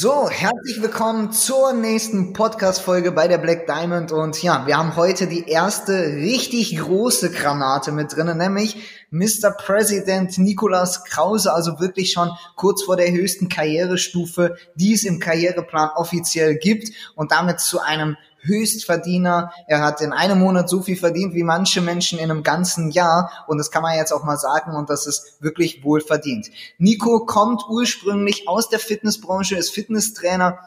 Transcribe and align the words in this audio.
So, 0.00 0.30
herzlich 0.30 0.80
willkommen 0.80 1.32
zur 1.32 1.72
nächsten 1.72 2.32
Podcast-Folge 2.32 3.10
bei 3.10 3.26
der 3.26 3.38
Black 3.38 3.66
Diamond. 3.66 4.12
Und 4.12 4.40
ja, 4.44 4.64
wir 4.64 4.76
haben 4.76 4.94
heute 4.94 5.26
die 5.26 5.48
erste 5.48 5.92
richtig 5.92 6.78
große 6.78 7.32
Granate 7.32 7.90
mit 7.90 8.14
drinnen, 8.14 8.38
nämlich 8.38 8.76
Mr. 9.10 9.50
President 9.50 10.38
Nikolaus 10.38 11.02
Krause, 11.02 11.52
also 11.52 11.80
wirklich 11.80 12.12
schon 12.12 12.30
kurz 12.54 12.84
vor 12.84 12.96
der 12.96 13.10
höchsten 13.10 13.48
Karrierestufe, 13.48 14.56
die 14.76 14.92
es 14.92 15.02
im 15.02 15.18
Karriereplan 15.18 15.90
offiziell 15.96 16.54
gibt 16.54 16.92
und 17.16 17.32
damit 17.32 17.58
zu 17.58 17.80
einem 17.80 18.16
Höchstverdiener. 18.48 19.52
Er 19.68 19.84
hat 19.84 20.00
in 20.00 20.12
einem 20.12 20.40
Monat 20.40 20.68
so 20.68 20.82
viel 20.82 20.96
verdient 20.96 21.34
wie 21.34 21.44
manche 21.44 21.80
Menschen 21.80 22.18
in 22.18 22.30
einem 22.30 22.42
ganzen 22.42 22.90
Jahr. 22.90 23.30
Und 23.46 23.58
das 23.58 23.70
kann 23.70 23.82
man 23.82 23.96
jetzt 23.96 24.12
auch 24.12 24.24
mal 24.24 24.38
sagen. 24.38 24.74
Und 24.74 24.90
das 24.90 25.06
ist 25.06 25.40
wirklich 25.40 25.84
wohl 25.84 26.00
verdient. 26.00 26.50
Nico 26.78 27.26
kommt 27.26 27.62
ursprünglich 27.68 28.48
aus 28.48 28.68
der 28.68 28.80
Fitnessbranche, 28.80 29.56
ist 29.56 29.70
Fitnesstrainer 29.70 30.58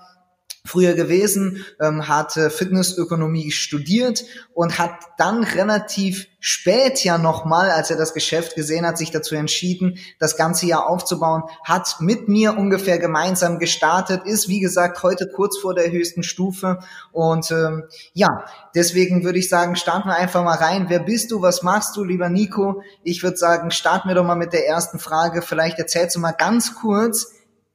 früher 0.66 0.94
gewesen, 0.94 1.66
ähm, 1.80 2.08
hat 2.08 2.34
Fitnessökonomie 2.34 3.52
studiert 3.52 4.24
und 4.54 4.78
hat 4.78 4.92
dann 5.18 5.44
relativ 5.44 6.28
spät 6.40 7.04
ja 7.04 7.18
nochmal, 7.18 7.72
als 7.72 7.92
er 7.92 7.98
das 7.98 8.14
Geschäft 8.14 8.56
gesehen 8.56 8.86
hat, 8.86 8.98
sich 8.98 9.12
dazu 9.12 9.36
entschieden, 9.36 9.98
das 10.20 10.38
ganze 10.38 10.66
Jahr 10.66 10.88
aufzubauen, 10.88 11.44
hat 11.64 11.98
mit 12.00 12.28
mir 12.28 12.58
ungefähr 12.58 13.00
gemeinsam 13.00 13.60
gestartet, 13.60 14.26
ist 14.26 14.50
wie 14.50 14.60
gesagt 14.60 15.04
heute 15.04 15.28
kurz 15.28 15.58
vor 15.58 15.74
der 15.74 15.92
höchsten 15.92 16.24
Stufe 16.24 16.80
und 17.12 17.50
ähm, 17.52 17.84
ja, 18.14 18.46
deswegen 18.76 19.24
würde 19.24 19.40
ich 19.40 19.50
sagen, 19.50 19.76
starten 19.76 20.10
wir 20.10 20.16
einfach 20.16 20.44
mal 20.44 20.58
rein. 20.58 20.86
Wer 20.90 21.00
bist 21.00 21.32
du? 21.32 21.42
Was 21.42 21.64
machst 21.64 21.96
du, 21.96 22.04
lieber 22.04 22.30
Nico? 22.30 22.82
Ich 23.04 23.24
würde 23.24 23.38
sagen, 23.38 23.72
starten 23.72 24.10
wir 24.10 24.16
doch 24.16 24.26
mal 24.26 24.36
mit 24.36 24.54
der 24.54 24.68
ersten 24.68 25.00
Frage. 25.00 25.42
Vielleicht 25.42 25.78
erzählst 25.80 26.16
du 26.16 26.20
mal 26.20 26.32
ganz 26.32 26.76
kurz, 26.76 27.34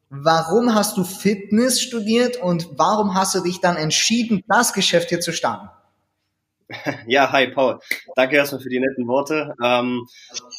Warum 0.08 0.74
hast 0.74 0.96
du 0.96 1.04
Fitness 1.04 1.80
studiert 1.80 2.36
und 2.36 2.68
warum 2.76 3.14
hast 3.14 3.34
du 3.34 3.40
dich 3.40 3.60
dann 3.60 3.76
entschieden, 3.76 4.44
das 4.46 4.72
Geschäft 4.72 5.08
hier 5.08 5.20
zu 5.20 5.32
starten? 5.32 5.68
Ja, 7.06 7.30
hi 7.32 7.48
Paul. 7.48 7.78
Danke 8.16 8.36
erstmal 8.36 8.60
für 8.60 8.68
die 8.68 8.80
netten 8.80 9.06
Worte. 9.06 9.54
Ähm, 9.62 10.06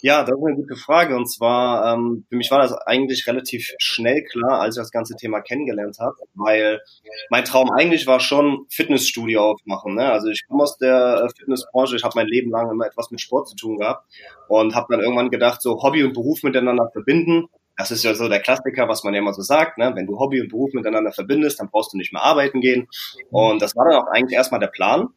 ja, 0.01 0.23
das 0.23 0.37
ist 0.37 0.45
eine 0.45 0.55
gute 0.55 0.75
Frage. 0.75 1.15
Und 1.15 1.27
zwar, 1.27 1.93
ähm, 1.93 2.25
für 2.29 2.35
mich 2.35 2.49
war 2.51 2.59
das 2.59 2.73
eigentlich 2.73 3.27
relativ 3.27 3.73
schnell 3.77 4.23
klar, 4.23 4.61
als 4.61 4.77
ich 4.77 4.81
das 4.81 4.91
ganze 4.91 5.15
Thema 5.15 5.41
kennengelernt 5.41 5.97
habe, 5.99 6.15
weil 6.33 6.81
mein 7.29 7.45
Traum 7.45 7.69
eigentlich 7.71 8.07
war 8.07 8.19
schon, 8.19 8.65
Fitnessstudio 8.69 9.51
aufmachen. 9.51 9.95
Ne? 9.95 10.09
Also 10.09 10.29
ich 10.29 10.47
komme 10.47 10.63
aus 10.63 10.77
der 10.77 11.25
äh, 11.25 11.29
Fitnessbranche, 11.37 11.95
ich 11.95 12.03
habe 12.03 12.13
mein 12.15 12.27
Leben 12.27 12.51
lang 12.51 12.71
immer 12.71 12.85
etwas 12.85 13.11
mit 13.11 13.21
Sport 13.21 13.49
zu 13.49 13.55
tun 13.55 13.77
gehabt 13.77 14.05
und 14.47 14.75
habe 14.75 14.87
dann 14.89 15.01
irgendwann 15.01 15.29
gedacht, 15.29 15.61
so 15.61 15.81
Hobby 15.83 16.03
und 16.03 16.13
Beruf 16.13 16.43
miteinander 16.43 16.89
verbinden 16.91 17.49
das 17.77 17.91
ist 17.91 18.03
ja 18.03 18.15
so 18.15 18.27
der 18.27 18.39
Klassiker, 18.39 18.87
was 18.87 19.03
man 19.03 19.13
ja 19.13 19.19
immer 19.19 19.33
so 19.33 19.43
sagt, 19.43 19.77
ne? 19.77 19.91
wenn 19.95 20.07
du 20.07 20.17
Hobby 20.19 20.41
und 20.41 20.49
Beruf 20.49 20.73
miteinander 20.73 21.11
verbindest, 21.11 21.59
dann 21.59 21.69
brauchst 21.69 21.93
du 21.93 21.97
nicht 21.97 22.11
mehr 22.11 22.23
arbeiten 22.23 22.59
gehen. 22.59 22.87
Und 23.29 23.61
das 23.61 23.75
war 23.75 23.85
dann 23.87 24.01
auch 24.01 24.07
eigentlich 24.11 24.35
erstmal 24.35 24.59
der 24.59 24.67
Plan. 24.67 25.09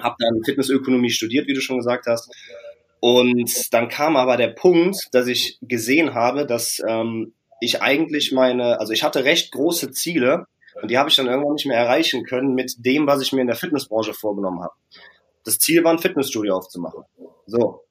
Hab 0.00 0.16
dann 0.18 0.42
Fitnessökonomie 0.42 1.10
studiert, 1.10 1.46
wie 1.46 1.52
du 1.52 1.60
schon 1.60 1.76
gesagt 1.76 2.06
hast. 2.06 2.34
Und 3.00 3.52
dann 3.72 3.88
kam 3.88 4.16
aber 4.16 4.38
der 4.38 4.48
Punkt, 4.48 5.08
dass 5.12 5.26
ich 5.26 5.58
gesehen 5.60 6.14
habe, 6.14 6.46
dass 6.46 6.82
ähm, 6.86 7.34
ich 7.60 7.82
eigentlich 7.82 8.32
meine, 8.32 8.80
also 8.80 8.94
ich 8.94 9.02
hatte 9.02 9.24
recht 9.24 9.52
große 9.52 9.90
Ziele 9.90 10.46
und 10.80 10.90
die 10.90 10.96
habe 10.96 11.10
ich 11.10 11.16
dann 11.16 11.26
irgendwann 11.26 11.54
nicht 11.54 11.66
mehr 11.66 11.78
erreichen 11.78 12.24
können 12.24 12.54
mit 12.54 12.74
dem, 12.78 13.06
was 13.06 13.20
ich 13.20 13.32
mir 13.32 13.42
in 13.42 13.46
der 13.46 13.56
Fitnessbranche 13.56 14.14
vorgenommen 14.14 14.62
habe. 14.62 14.72
Das 15.44 15.58
Ziel 15.58 15.84
war, 15.84 15.92
ein 15.92 15.98
Fitnessstudio 15.98 16.56
aufzumachen. 16.56 17.04
So, 17.46 17.82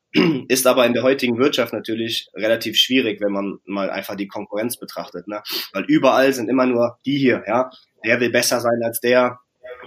ist 0.48 0.66
aber 0.66 0.86
in 0.86 0.94
der 0.94 1.04
heutigen 1.04 1.38
Wirtschaft 1.38 1.74
natürlich 1.74 2.30
relativ 2.34 2.78
schwierig, 2.78 3.22
wenn 3.22 3.32
man 3.32 3.60
mal 3.66 3.90
einfach 3.90 4.16
die 4.16 4.28
Konkurrenz 4.28 4.78
betrachtet, 4.78 5.28
ne? 5.28 5.42
Weil 5.74 5.86
überall 5.86 6.34
sind 6.34 6.50
immer 6.50 6.66
nur 6.66 6.98
die 7.06 7.18
hier, 7.18 7.44
ja. 7.48 7.70
Der 8.04 8.20
will 8.20 8.32
besser 8.32 8.60
sein 8.62 8.82
als 8.84 9.02
der, 9.02 9.40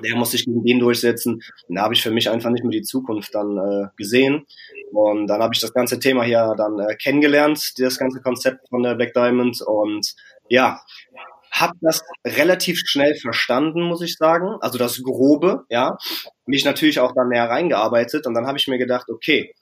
der 0.05 0.17
muss 0.17 0.33
sich 0.33 0.45
gegen 0.45 0.65
den 0.65 0.79
durchsetzen. 0.79 1.43
Und 1.69 1.77
da 1.77 1.83
habe 1.83 1.95
ich 1.95 2.03
für 2.03 2.11
mich 2.11 2.31
einfach 2.31 2.51
nicht 2.51 2.63
mehr 2.63 2.71
die 2.71 2.83
Zukunft 2.83 3.35
dann 3.35 3.57
äh, 3.57 3.89
gesehen. 3.97 4.47
Und 4.93 5.27
dann 5.27 5.43
habe 5.43 5.55
ich 5.55 5.61
das 5.61 5.73
ganze 5.73 5.99
Thema 5.99 6.23
hier 6.25 6.55
dann 6.57 6.79
äh, 6.79 6.95
kennengelernt, 6.97 7.79
das 7.79 7.99
ganze 7.99 8.21
Konzept 8.21 8.69
von 8.69 8.83
der 8.83 8.95
Black 8.95 9.15
Diamond. 9.15 9.61
Und 9.63 10.15
ja, 10.49 10.81
habe 11.51 11.75
das 11.81 12.03
relativ 12.27 12.81
schnell 12.85 13.15
verstanden, 13.15 13.83
muss 13.83 14.03
ich 14.03 14.17
sagen. 14.17 14.57
Also 14.61 14.79
das 14.79 15.03
Grobe, 15.03 15.65
ja. 15.69 15.97
Mich 16.47 16.65
natürlich 16.65 17.01
auch 17.01 17.13
dann 17.15 17.29
näher 17.29 17.49
reingearbeitet. 17.49 18.27
Und 18.27 18.35
dann 18.35 18.47
habe 18.47 18.59
ich 18.59 18.69
mir 18.69 18.79
gedacht, 18.79 19.09
okay, 19.11 19.55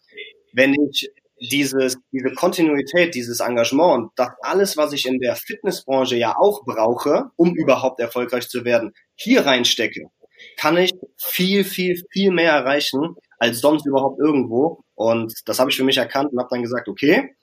wenn 0.52 0.74
ich 0.74 1.10
dieses, 1.40 1.96
diese 2.12 2.34
Kontinuität, 2.34 3.14
dieses 3.14 3.40
Engagement 3.40 3.94
und 3.94 4.10
das 4.16 4.30
alles, 4.42 4.76
was 4.76 4.92
ich 4.92 5.06
in 5.06 5.18
der 5.18 5.36
Fitnessbranche 5.36 6.16
ja 6.16 6.36
auch 6.36 6.64
brauche, 6.64 7.30
um 7.36 7.54
überhaupt 7.54 8.00
erfolgreich 8.00 8.48
zu 8.48 8.64
werden, 8.64 8.92
hier 9.14 9.46
reinstecke, 9.46 10.10
kann 10.56 10.76
ich 10.76 10.92
viel, 11.16 11.64
viel, 11.64 12.02
viel 12.12 12.30
mehr 12.30 12.52
erreichen 12.52 13.14
als 13.38 13.60
sonst 13.60 13.86
überhaupt 13.86 14.20
irgendwo. 14.20 14.82
Und 14.94 15.32
das 15.46 15.58
habe 15.58 15.70
ich 15.70 15.76
für 15.76 15.84
mich 15.84 15.96
erkannt 15.96 16.32
und 16.32 16.38
habe 16.38 16.48
dann 16.50 16.62
gesagt, 16.62 16.88
okay, 16.88 17.34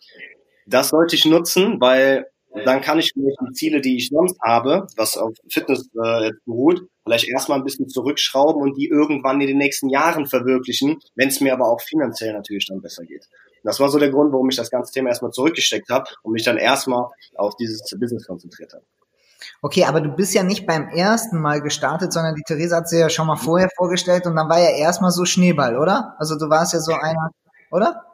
das 0.67 0.89
sollte 0.89 1.15
ich 1.15 1.25
nutzen, 1.25 1.79
weil 1.79 2.27
dann 2.65 2.81
kann 2.81 2.99
ich 2.99 3.11
vielleicht 3.13 3.37
die 3.47 3.53
Ziele, 3.53 3.81
die 3.81 3.97
ich 3.97 4.09
sonst 4.09 4.37
habe, 4.43 4.87
was 4.95 5.17
auf 5.17 5.33
Fitness 5.49 5.89
äh, 6.03 6.31
beruht, 6.45 6.87
vielleicht 7.03 7.27
erstmal 7.29 7.57
ein 7.57 7.63
bisschen 7.63 7.89
zurückschrauben 7.89 8.61
und 8.61 8.77
die 8.77 8.87
irgendwann 8.87 9.41
in 9.41 9.47
den 9.47 9.57
nächsten 9.57 9.89
Jahren 9.89 10.25
verwirklichen, 10.25 10.99
wenn 11.15 11.29
es 11.29 11.41
mir 11.41 11.53
aber 11.53 11.69
auch 11.69 11.81
finanziell 11.81 12.33
natürlich 12.33 12.67
dann 12.67 12.81
besser 12.81 13.03
geht. 13.03 13.25
Das 13.63 13.79
war 13.79 13.89
so 13.89 13.99
der 13.99 14.09
Grund, 14.09 14.31
warum 14.31 14.49
ich 14.49 14.55
das 14.55 14.69
ganze 14.69 14.93
Thema 14.93 15.09
erstmal 15.09 15.31
zurückgesteckt 15.31 15.89
habe 15.89 16.09
und 16.23 16.33
mich 16.33 16.43
dann 16.43 16.57
erstmal 16.57 17.07
auf 17.35 17.55
dieses 17.57 17.81
Business 17.99 18.25
konzentriert 18.25 18.73
habe. 18.73 18.83
Okay, 19.61 19.85
aber 19.85 20.01
du 20.01 20.09
bist 20.09 20.33
ja 20.33 20.43
nicht 20.43 20.65
beim 20.65 20.89
ersten 20.89 21.39
Mal 21.41 21.61
gestartet, 21.61 22.13
sondern 22.13 22.35
die 22.35 22.43
Theresa 22.43 22.77
hat 22.77 22.89
sie 22.89 22.99
ja 22.99 23.09
schon 23.09 23.27
mal 23.27 23.35
vorher 23.35 23.69
vorgestellt 23.75 24.25
und 24.25 24.35
dann 24.35 24.49
war 24.49 24.59
ja 24.59 24.69
erstmal 24.69 25.11
so 25.11 25.25
Schneeball, 25.25 25.77
oder? 25.77 26.15
Also 26.17 26.37
du 26.37 26.49
warst 26.49 26.73
ja 26.73 26.79
so 26.79 26.93
einer, 26.93 27.31
oder? 27.71 28.03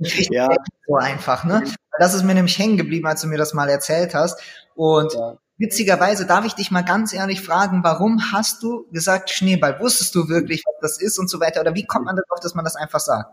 Ja. 0.00 0.48
ja. 0.48 0.56
So 0.86 0.96
einfach, 0.96 1.44
ne? 1.44 1.64
Das 1.98 2.14
ist 2.14 2.24
mir 2.24 2.34
nämlich 2.34 2.58
hängen 2.58 2.76
geblieben, 2.76 3.06
als 3.06 3.22
du 3.22 3.28
mir 3.28 3.38
das 3.38 3.54
mal 3.54 3.68
erzählt 3.68 4.14
hast. 4.14 4.40
Und 4.74 5.14
ja. 5.14 5.36
witzigerweise 5.58 6.26
darf 6.26 6.44
ich 6.44 6.54
dich 6.54 6.70
mal 6.70 6.82
ganz 6.82 7.12
ehrlich 7.12 7.40
fragen, 7.40 7.84
warum 7.84 8.32
hast 8.32 8.62
du 8.62 8.86
gesagt 8.90 9.30
Schneeball? 9.30 9.78
Wusstest 9.80 10.14
du 10.14 10.28
wirklich, 10.28 10.62
was 10.66 10.74
das 10.80 11.00
ist 11.00 11.18
und 11.18 11.30
so 11.30 11.40
weiter? 11.40 11.60
Oder 11.60 11.74
wie 11.74 11.86
kommt 11.86 12.06
man 12.06 12.16
darauf, 12.16 12.40
dass 12.40 12.54
man 12.54 12.64
das 12.64 12.76
einfach 12.76 13.00
sagt? 13.00 13.32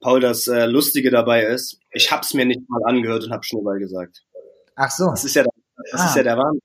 Paul, 0.00 0.20
das 0.20 0.46
äh, 0.46 0.66
Lustige 0.66 1.10
dabei 1.10 1.44
ist, 1.44 1.80
ich 1.90 2.12
hab's 2.12 2.32
mir 2.34 2.46
nicht 2.46 2.60
mal 2.68 2.82
angehört 2.84 3.24
und 3.24 3.32
hab 3.32 3.44
Schneeball 3.44 3.80
gesagt. 3.80 4.24
Ach 4.76 4.90
so. 4.90 5.10
Das 5.10 5.24
ist 5.24 5.34
ja, 5.34 5.44
das 5.90 6.00
ah. 6.00 6.06
ist 6.06 6.16
ja 6.16 6.22
der 6.22 6.36
Wahnsinn. 6.36 6.62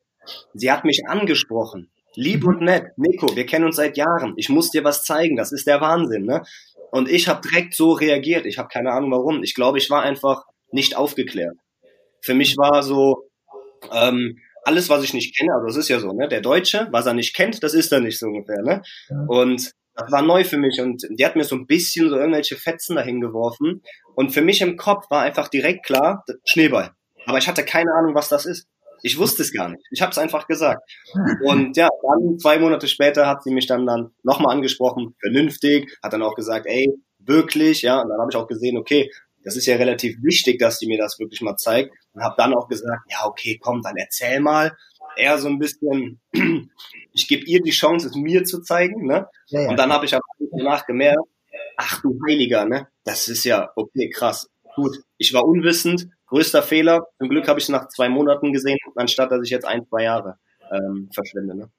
Sie 0.54 0.72
hat 0.72 0.86
mich 0.86 1.08
angesprochen. 1.08 1.90
Lieb 2.16 2.44
mhm. 2.44 2.50
und 2.50 2.62
nett. 2.62 2.98
Nico, 2.98 3.36
wir 3.36 3.46
kennen 3.48 3.66
uns 3.66 3.78
seit 3.78 3.98
Jahren. 3.98 4.34
Ich 4.38 4.50
muss 4.50 4.70
dir 4.70 4.84
was 4.84 5.04
zeigen. 5.04 5.36
Das 5.36 5.52
ist 5.52 5.66
der 5.66 5.82
Wahnsinn, 5.82 6.26
ne? 6.26 6.44
Und 6.92 7.10
ich 7.10 7.28
habe 7.28 7.42
direkt 7.42 7.74
so 7.74 7.94
reagiert. 7.94 8.46
Ich 8.46 8.60
habe 8.60 8.68
keine 8.68 8.92
Ahnung 8.92 9.12
warum. 9.12 9.42
Ich 9.42 9.56
glaube, 9.56 9.80
ich 9.80 9.90
war 9.90 10.04
einfach 10.04 10.46
nicht 10.74 10.98
aufgeklärt. 10.98 11.56
Für 12.22 12.34
mich 12.34 12.58
war 12.58 12.84
so, 12.84 13.30
ähm, 13.92 14.38
alles, 14.66 14.90
was 14.90 15.04
ich 15.04 15.14
nicht 15.14 15.38
kenne, 15.38 15.54
also 15.54 15.68
das 15.68 15.76
ist 15.76 15.90
ja 15.90 16.00
so, 16.00 16.14
ne? 16.14 16.28
Der 16.28 16.42
Deutsche, 16.42 16.88
was 16.92 17.06
er 17.06 17.14
nicht 17.14 17.36
kennt, 17.36 17.62
das 17.64 17.74
ist 17.74 17.92
er 17.92 18.00
nicht 18.00 18.18
so 18.18 18.28
ungefähr, 18.28 18.62
ne? 18.62 18.82
Und 19.28 19.72
das 19.96 20.12
war 20.12 20.22
neu 20.22 20.44
für 20.44 20.58
mich 20.58 20.82
und 20.82 21.06
die 21.12 21.26
hat 21.26 21.36
mir 21.36 21.44
so 21.44 21.56
ein 21.56 21.68
bisschen 21.68 22.10
so 22.10 22.16
irgendwelche 22.16 22.56
Fetzen 22.56 22.96
dahin 22.96 23.22
geworfen. 23.22 23.84
Und 24.16 24.32
für 24.32 24.42
mich 24.42 24.62
im 24.62 24.78
Kopf 24.78 25.10
war 25.10 25.22
einfach 25.22 25.50
direkt 25.50 25.86
klar, 25.86 26.24
Schneeball. 26.46 26.92
Aber 27.26 27.38
ich 27.38 27.48
hatte 27.48 27.64
keine 27.64 27.94
Ahnung, 27.94 28.16
was 28.16 28.30
das 28.30 28.46
ist. 28.46 28.68
Ich 29.04 29.20
wusste 29.20 29.44
es 29.44 29.54
gar 29.54 29.70
nicht. 29.70 29.86
Ich 29.92 30.02
habe 30.02 30.12
es 30.12 30.18
einfach 30.18 30.48
gesagt. 30.48 30.82
Und 31.44 31.76
ja, 31.78 31.90
dann 32.02 32.40
zwei 32.40 32.58
Monate 32.58 32.88
später 32.88 33.28
hat 33.28 33.44
sie 33.44 33.54
mich 33.54 33.68
dann 33.68 33.86
dann 33.86 34.12
nochmal 34.24 34.56
angesprochen, 34.56 35.16
vernünftig, 35.20 35.96
hat 36.02 36.14
dann 36.14 36.24
auch 36.24 36.36
gesagt, 36.36 36.66
ey, 36.68 36.88
wirklich, 37.20 37.82
ja. 37.82 38.02
Und 38.02 38.10
dann 38.10 38.20
habe 38.20 38.30
ich 38.32 38.38
auch 38.38 38.48
gesehen, 38.48 38.78
okay, 38.78 39.12
das 39.44 39.56
ist 39.56 39.66
ja 39.66 39.76
relativ 39.76 40.18
wichtig, 40.22 40.60
dass 40.60 40.80
die 40.80 40.88
mir 40.88 40.98
das 40.98 41.20
wirklich 41.20 41.42
mal 41.42 41.58
zeigt. 41.58 41.94
Und 42.14 42.24
habe 42.24 42.36
dann 42.38 42.54
auch 42.54 42.68
gesagt, 42.68 43.04
ja, 43.10 43.26
okay, 43.26 43.60
komm, 43.62 43.82
dann 43.82 43.98
erzähl 43.98 44.40
mal. 44.40 44.76
Eher 45.16 45.38
so 45.38 45.48
ein 45.48 45.60
bisschen, 45.60 46.20
ich 47.14 47.28
gebe 47.28 47.46
ihr 47.46 47.62
die 47.62 47.72
Chance, 47.72 48.08
es 48.08 48.16
mir 48.16 48.44
zu 48.46 48.62
zeigen. 48.62 49.06
Ne? 49.06 49.28
Ja, 49.48 49.62
ja. 49.62 49.70
Und 49.70 49.78
dann 49.78 49.92
habe 49.92 50.06
ich 50.06 50.16
danach 50.52 50.86
gemerkt, 50.86 51.20
ach 51.78 52.02
du 52.02 52.20
Heiliger, 52.28 52.66
ne? 52.66 52.88
Das 53.04 53.28
ist 53.28 53.44
ja, 53.44 53.72
okay, 53.76 54.10
krass. 54.10 54.50
Gut, 54.76 54.98
ich 55.18 55.34
war 55.34 55.46
unwissend, 55.46 56.08
größter 56.28 56.64
Fehler. 56.64 57.08
Zum 57.20 57.30
Glück 57.30 57.48
habe 57.48 57.60
ich 57.60 57.66
es 57.66 57.70
nach 57.70 57.90
zwei 57.90 58.10
Monaten 58.10 58.54
gesehen, 58.54 58.78
anstatt 58.96 59.32
dass 59.32 59.44
ich 59.44 59.52
jetzt 59.52 59.66
ein, 59.66 59.86
zwei 59.88 60.04
Jahre 60.04 60.38
ähm, 60.72 61.10
verschwende. 61.14 61.56
Ne? 61.56 61.70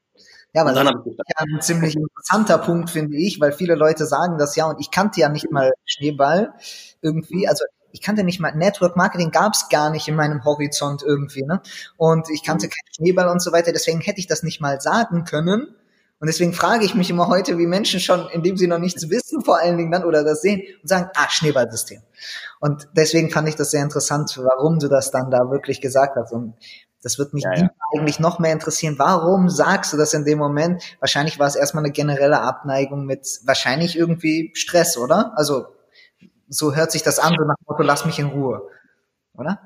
Ja, 0.55 0.63
aber 0.63 0.73
das 0.73 0.85
ist 0.85 1.19
ja 1.19 1.45
ein 1.53 1.61
ziemlich 1.61 1.97
interessanter 1.97 2.59
Punkt, 2.59 2.89
finde 2.89 3.17
ich, 3.17 3.41
weil 3.41 3.53
viele 3.53 3.75
Leute 3.75 4.07
sagen 4.07 4.39
das 4.39 4.55
ja 4.55 4.67
und 4.67 4.81
ich 4.81 4.93
kannte 4.93 5.21
ja 5.21 5.29
nicht 5.29 5.51
mal 5.51 5.73
Schneeball 5.85 6.55
irgendwie, 7.03 7.49
also 7.49 7.65
ich 7.91 8.01
kannte 8.01 8.23
nicht 8.23 8.41
mal 8.41 8.55
Network 8.55 8.97
Marketing 8.97 9.33
gab 9.33 9.55
es 9.55 9.69
gar 9.69 9.91
nicht 9.91 10.07
in 10.07 10.15
meinem 10.15 10.45
Horizont 10.45 11.03
irgendwie, 11.03 11.43
ne? 11.43 11.61
Und 11.97 12.29
ich 12.31 12.45
kannte 12.45 12.69
keinen 12.69 12.95
Schneeball 12.95 13.29
und 13.29 13.43
so 13.43 13.53
weiter, 13.53 13.73
deswegen 13.73 14.01
hätte 14.01 14.21
ich 14.21 14.29
das 14.29 14.45
nicht 14.45 14.61
mal 14.61 14.81
sagen 14.81 15.25
können. 15.25 15.75
Und 16.21 16.29
deswegen 16.29 16.53
frage 16.53 16.85
ich 16.85 16.95
mich 16.95 17.11
immer 17.11 17.29
heute, 17.29 17.59
wie 17.59 17.67
Menschen 17.67 18.01
schon, 18.01 18.29
indem 18.33 18.57
sie 18.57 18.69
noch 18.69 18.79
nichts 18.79 19.11
wissen, 19.11 19.45
vor 19.45 19.59
allen 19.59 19.77
Dingen 19.77 19.91
dann 19.91 20.05
oder 20.05 20.25
das 20.25 20.41
sehen 20.41 20.63
und 20.83 20.89
sagen, 20.89 21.11
ah, 21.15 21.29
Schneeballsystem. 21.29 22.01
Und 22.61 22.89
deswegen 22.97 23.31
fand 23.31 23.49
ich 23.49 23.57
das 23.57 23.73
sehr 23.73 23.83
interessant, 23.83 24.39
warum 24.39 24.79
du 24.79 24.89
das 24.89 25.11
dann 25.11 25.31
da 25.31 25.51
wirklich 25.51 25.81
gesagt 25.81 26.17
hast. 26.17 26.33
Und 26.33 26.55
das 27.05 27.19
wird 27.19 27.35
mich 27.35 27.45
ja, 27.45 27.55
ja. 27.55 27.71
eigentlich 27.95 28.19
noch 28.19 28.39
mehr 28.39 28.53
interessieren. 28.53 28.95
Warum 28.99 29.51
sagst 29.51 29.93
du 29.93 29.99
das 29.99 30.15
in 30.15 30.25
dem 30.25 30.39
Moment? 30.39 30.83
Wahrscheinlich 31.01 31.39
war 31.39 31.47
es 31.47 31.55
erstmal 31.55 31.85
eine 31.85 31.93
generelle 31.93 32.41
Abneigung 32.41 33.05
mit 33.05 33.41
wahrscheinlich 33.45 33.97
irgendwie 33.97 34.51
Stress, 34.55 34.97
oder? 34.97 35.33
Also 35.37 35.67
so 36.49 36.75
hört 36.75 36.91
sich 36.91 37.03
das 37.03 37.19
an, 37.19 37.35
so 37.39 37.45
nach 37.45 37.57
dem 37.57 37.67
Motto, 37.69 37.83
lass 37.83 38.07
mich 38.07 38.19
in 38.19 38.27
Ruhe, 38.27 38.63
oder? 39.35 39.61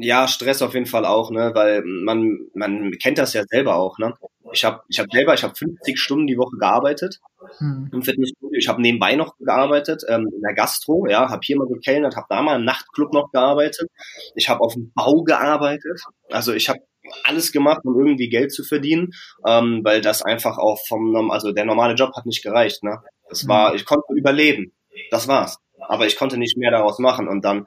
Ja, 0.00 0.26
Stress 0.26 0.60
auf 0.60 0.74
jeden 0.74 0.86
Fall 0.86 1.06
auch, 1.06 1.30
ne, 1.30 1.52
weil 1.54 1.82
man 1.84 2.48
man 2.54 2.90
kennt 3.00 3.18
das 3.18 3.32
ja 3.32 3.44
selber 3.44 3.76
auch, 3.76 3.98
ne. 3.98 4.14
Ich 4.52 4.64
habe 4.64 4.82
ich 4.88 4.98
habe 4.98 5.08
selber, 5.12 5.34
ich 5.34 5.42
habe 5.42 5.54
50 5.54 5.98
Stunden 5.98 6.26
die 6.26 6.38
Woche 6.38 6.56
gearbeitet 6.58 7.20
hm. 7.58 7.90
im 7.92 8.02
Fitnessstudio. 8.02 8.58
Ich 8.58 8.68
habe 8.68 8.82
nebenbei 8.82 9.14
noch 9.14 9.36
gearbeitet 9.38 10.04
ähm, 10.08 10.28
in 10.34 10.40
der 10.40 10.54
Gastro, 10.54 11.06
ja, 11.08 11.30
habe 11.30 11.40
hier 11.42 11.56
mal 11.56 11.68
gekellnert, 11.68 12.16
habe 12.16 12.26
da 12.28 12.42
mal 12.42 12.56
im 12.56 12.64
Nachtclub 12.64 13.12
noch 13.12 13.30
gearbeitet. 13.30 13.88
Ich 14.34 14.48
habe 14.48 14.60
auf 14.60 14.74
dem 14.74 14.92
Bau 14.94 15.22
gearbeitet. 15.22 16.00
Also 16.30 16.52
ich 16.52 16.68
habe 16.68 16.80
alles 17.24 17.52
gemacht, 17.52 17.80
um 17.84 17.98
irgendwie 17.98 18.28
Geld 18.28 18.52
zu 18.52 18.64
verdienen, 18.64 19.10
ähm, 19.46 19.80
weil 19.82 20.00
das 20.00 20.22
einfach 20.22 20.58
auch 20.58 20.78
vom, 20.86 21.30
also 21.30 21.52
der 21.52 21.64
normale 21.64 21.94
Job 21.94 22.12
hat 22.16 22.26
nicht 22.26 22.42
gereicht. 22.42 22.82
Ne? 22.82 23.00
Das 23.28 23.48
war, 23.48 23.70
hm. 23.70 23.76
ich 23.76 23.84
konnte 23.84 24.12
überleben, 24.14 24.72
das 25.10 25.28
war's. 25.28 25.58
Aber 25.80 26.06
ich 26.06 26.16
konnte 26.16 26.38
nicht 26.38 26.56
mehr 26.56 26.70
daraus 26.70 26.98
machen 26.98 27.28
und 27.28 27.44
dann 27.44 27.64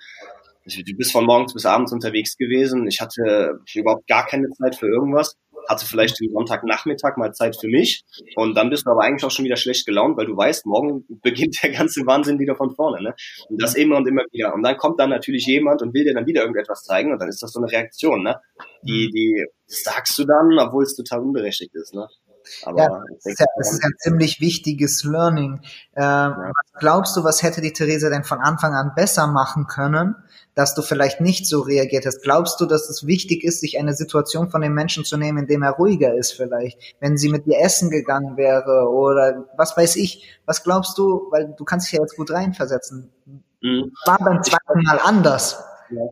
du 0.65 0.95
bist 0.95 1.11
von 1.11 1.25
morgens 1.25 1.53
bis 1.53 1.65
abends 1.65 1.91
unterwegs 1.91 2.37
gewesen. 2.37 2.87
Ich 2.87 3.01
hatte 3.01 3.59
überhaupt 3.73 4.07
gar 4.07 4.25
keine 4.25 4.49
Zeit 4.49 4.75
für 4.75 4.87
irgendwas. 4.87 5.35
Hatte 5.67 5.85
vielleicht 5.85 6.19
den 6.19 6.31
Sonntagnachmittag 6.31 7.17
mal 7.17 7.33
Zeit 7.33 7.57
für 7.59 7.67
mich. 7.67 8.03
Und 8.35 8.55
dann 8.55 8.69
bist 8.69 8.85
du 8.85 8.91
aber 8.91 9.01
eigentlich 9.03 9.23
auch 9.23 9.31
schon 9.31 9.45
wieder 9.45 9.55
schlecht 9.55 9.85
gelaunt, 9.85 10.17
weil 10.17 10.25
du 10.25 10.35
weißt, 10.35 10.65
morgen 10.65 11.05
beginnt 11.21 11.61
der 11.63 11.71
ganze 11.71 12.05
Wahnsinn 12.05 12.39
wieder 12.39 12.55
von 12.55 12.75
vorne. 12.75 13.01
Ne? 13.01 13.13
Und 13.49 13.61
das 13.61 13.75
immer 13.75 13.97
und 13.97 14.07
immer 14.07 14.23
wieder. 14.31 14.53
Und 14.53 14.63
dann 14.63 14.77
kommt 14.77 14.99
dann 14.99 15.09
natürlich 15.09 15.45
jemand 15.45 15.81
und 15.81 15.93
will 15.93 16.03
dir 16.03 16.13
dann 16.13 16.25
wieder 16.25 16.41
irgendetwas 16.41 16.83
zeigen. 16.83 17.11
Und 17.11 17.19
dann 17.19 17.29
ist 17.29 17.41
das 17.41 17.51
so 17.51 17.59
eine 17.59 17.71
Reaktion, 17.71 18.23
ne? 18.23 18.39
Die, 18.83 19.09
die 19.09 19.45
sagst 19.65 20.17
du 20.17 20.25
dann, 20.25 20.57
obwohl 20.59 20.83
es 20.83 20.95
total 20.95 21.19
unberechtigt 21.19 21.73
ist. 21.75 21.93
Ne? 21.93 22.07
Aber 22.63 22.79
ja, 22.79 22.89
das 22.89 23.25
ist 23.25 23.39
ja, 23.39 23.45
das 23.57 23.73
ist 23.73 23.83
ein 23.83 23.93
ziemlich 23.99 24.41
wichtiges 24.41 25.03
Learning. 25.03 25.61
Ähm, 25.95 26.01
ja. 26.03 26.37
Was 26.37 26.79
glaubst 26.79 27.17
du, 27.17 27.23
was 27.23 27.43
hätte 27.43 27.61
die 27.61 27.73
Theresa 27.73 28.09
denn 28.09 28.23
von 28.23 28.39
Anfang 28.39 28.73
an 28.73 28.91
besser 28.95 29.27
machen 29.27 29.67
können, 29.67 30.15
dass 30.55 30.75
du 30.75 30.81
vielleicht 30.81 31.21
nicht 31.21 31.45
so 31.45 31.61
reagiert 31.61 32.05
hast? 32.05 32.21
Glaubst 32.21 32.59
du, 32.59 32.65
dass 32.65 32.89
es 32.89 33.05
wichtig 33.07 33.43
ist, 33.43 33.61
sich 33.61 33.79
eine 33.79 33.93
Situation 33.93 34.49
von 34.49 34.61
dem 34.61 34.73
Menschen 34.73 35.05
zu 35.05 35.17
nehmen, 35.17 35.39
in 35.39 35.47
dem 35.47 35.63
er 35.63 35.71
ruhiger 35.71 36.13
ist 36.15 36.33
vielleicht? 36.33 36.77
Wenn 36.99 37.17
sie 37.17 37.29
mit 37.29 37.45
dir 37.45 37.59
essen 37.59 37.89
gegangen 37.89 38.37
wäre 38.37 38.89
oder 38.89 39.45
was 39.57 39.75
weiß 39.77 39.95
ich? 39.95 40.39
Was 40.45 40.63
glaubst 40.63 40.97
du, 40.97 41.27
weil 41.31 41.53
du 41.57 41.63
kannst 41.63 41.87
dich 41.87 41.97
ja 41.97 42.01
jetzt 42.01 42.15
gut 42.15 42.31
reinversetzen. 42.31 43.11
Mhm. 43.61 43.93
War 44.05 44.17
beim 44.19 44.43
zweiten 44.43 44.83
Mal 44.83 44.99
anders. 44.99 45.63
Ja. 45.89 46.09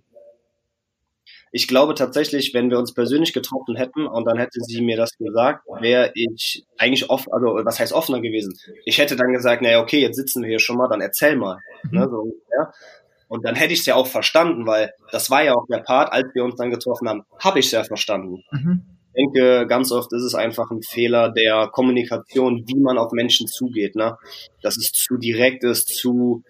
Ich 1.51 1.67
glaube 1.67 1.95
tatsächlich, 1.95 2.53
wenn 2.53 2.69
wir 2.69 2.77
uns 2.77 2.93
persönlich 2.93 3.33
getroffen 3.33 3.75
hätten 3.75 4.05
und 4.05 4.25
dann 4.25 4.37
hätte 4.37 4.59
sie 4.61 4.81
mir 4.81 4.97
das 4.97 5.17
gesagt, 5.17 5.65
wäre 5.79 6.11
ich 6.13 6.63
eigentlich 6.77 7.09
offen, 7.09 7.33
also 7.33 7.47
was 7.65 7.79
heißt 7.79 7.91
offener 7.91 8.21
gewesen? 8.21 8.53
Ich 8.85 8.99
hätte 8.99 9.15
dann 9.15 9.33
gesagt, 9.33 9.63
naja, 9.63 9.81
okay, 9.81 9.99
jetzt 9.99 10.15
sitzen 10.15 10.43
wir 10.43 10.49
hier 10.49 10.59
schon 10.59 10.77
mal, 10.77 10.87
dann 10.87 11.01
erzähl 11.01 11.35
mal. 11.35 11.57
Mhm. 11.83 11.99
Ne, 11.99 12.07
so, 12.09 12.31
ja. 12.55 12.71
Und 13.29 13.45
dann 13.45 13.55
hätte 13.55 13.73
ich 13.73 13.81
es 13.81 13.85
ja 13.85 13.95
auch 13.95 14.07
verstanden, 14.07 14.65
weil 14.65 14.91
das 15.11 15.29
war 15.29 15.43
ja 15.43 15.53
auch 15.53 15.65
der 15.69 15.79
Part, 15.79 16.11
als 16.11 16.27
wir 16.33 16.43
uns 16.43 16.55
dann 16.55 16.71
getroffen 16.71 17.07
haben, 17.07 17.23
habe 17.39 17.59
ich 17.59 17.67
es 17.67 17.71
ja 17.71 17.83
verstanden. 17.83 18.43
Mhm. 18.51 18.81
Ich 19.13 19.23
denke, 19.33 19.67
ganz 19.67 19.91
oft 19.91 20.11
ist 20.13 20.23
es 20.23 20.35
einfach 20.35 20.71
ein 20.71 20.81
Fehler 20.81 21.31
der 21.31 21.69
Kommunikation, 21.71 22.63
wie 22.67 22.79
man 22.79 22.97
auf 22.97 23.11
Menschen 23.11 23.47
zugeht. 23.47 23.95
Ne? 23.95 24.17
Dass 24.61 24.77
es 24.77 24.91
zu 24.91 25.17
direkt 25.17 25.63
ist, 25.63 25.89
zu 25.89 26.43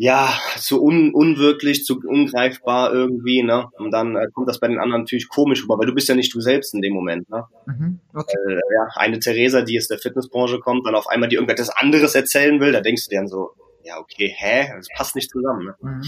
ja, 0.00 0.32
zu 0.56 0.80
un 0.80 1.12
unwirklich, 1.12 1.84
zu 1.84 2.00
ungreifbar 2.00 2.92
irgendwie, 2.92 3.42
ne? 3.42 3.66
Und 3.78 3.90
dann 3.90 4.14
äh, 4.14 4.28
kommt 4.32 4.48
das 4.48 4.60
bei 4.60 4.68
den 4.68 4.78
anderen 4.78 5.02
natürlich 5.02 5.28
komisch 5.28 5.64
rüber, 5.64 5.76
weil 5.76 5.86
du 5.86 5.94
bist 5.94 6.08
ja 6.08 6.14
nicht 6.14 6.32
du 6.32 6.40
selbst 6.40 6.72
in 6.72 6.82
dem 6.82 6.94
Moment, 6.94 7.28
ne? 7.28 7.46
Mhm, 7.66 7.98
okay. 8.14 8.36
äh, 8.46 8.54
ja, 8.54 8.88
eine 8.94 9.18
Theresa, 9.18 9.62
die 9.62 9.76
aus 9.76 9.88
der 9.88 9.98
Fitnessbranche 9.98 10.60
kommt, 10.60 10.86
dann 10.86 10.94
auf 10.94 11.08
einmal 11.08 11.28
die 11.28 11.34
irgendetwas 11.34 11.70
anderes 11.70 12.14
erzählen 12.14 12.60
will, 12.60 12.70
da 12.70 12.80
denkst 12.80 13.06
du 13.06 13.10
dir 13.10 13.18
dann 13.18 13.26
so, 13.26 13.50
ja, 13.82 13.98
okay, 13.98 14.34
hä? 14.36 14.74
Das 14.76 14.88
passt 14.96 15.14
nicht 15.16 15.30
zusammen, 15.30 15.64
ne? 15.66 15.74
Mhm. 15.80 16.02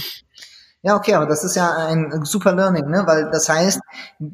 Ja, 0.82 0.96
okay, 0.96 1.12
aber 1.12 1.26
das 1.26 1.44
ist 1.44 1.56
ja 1.56 1.76
ein 1.88 2.24
super 2.24 2.54
Learning, 2.54 2.88
ne? 2.88 3.02
Weil 3.06 3.28
das 3.30 3.50
heißt, 3.50 3.80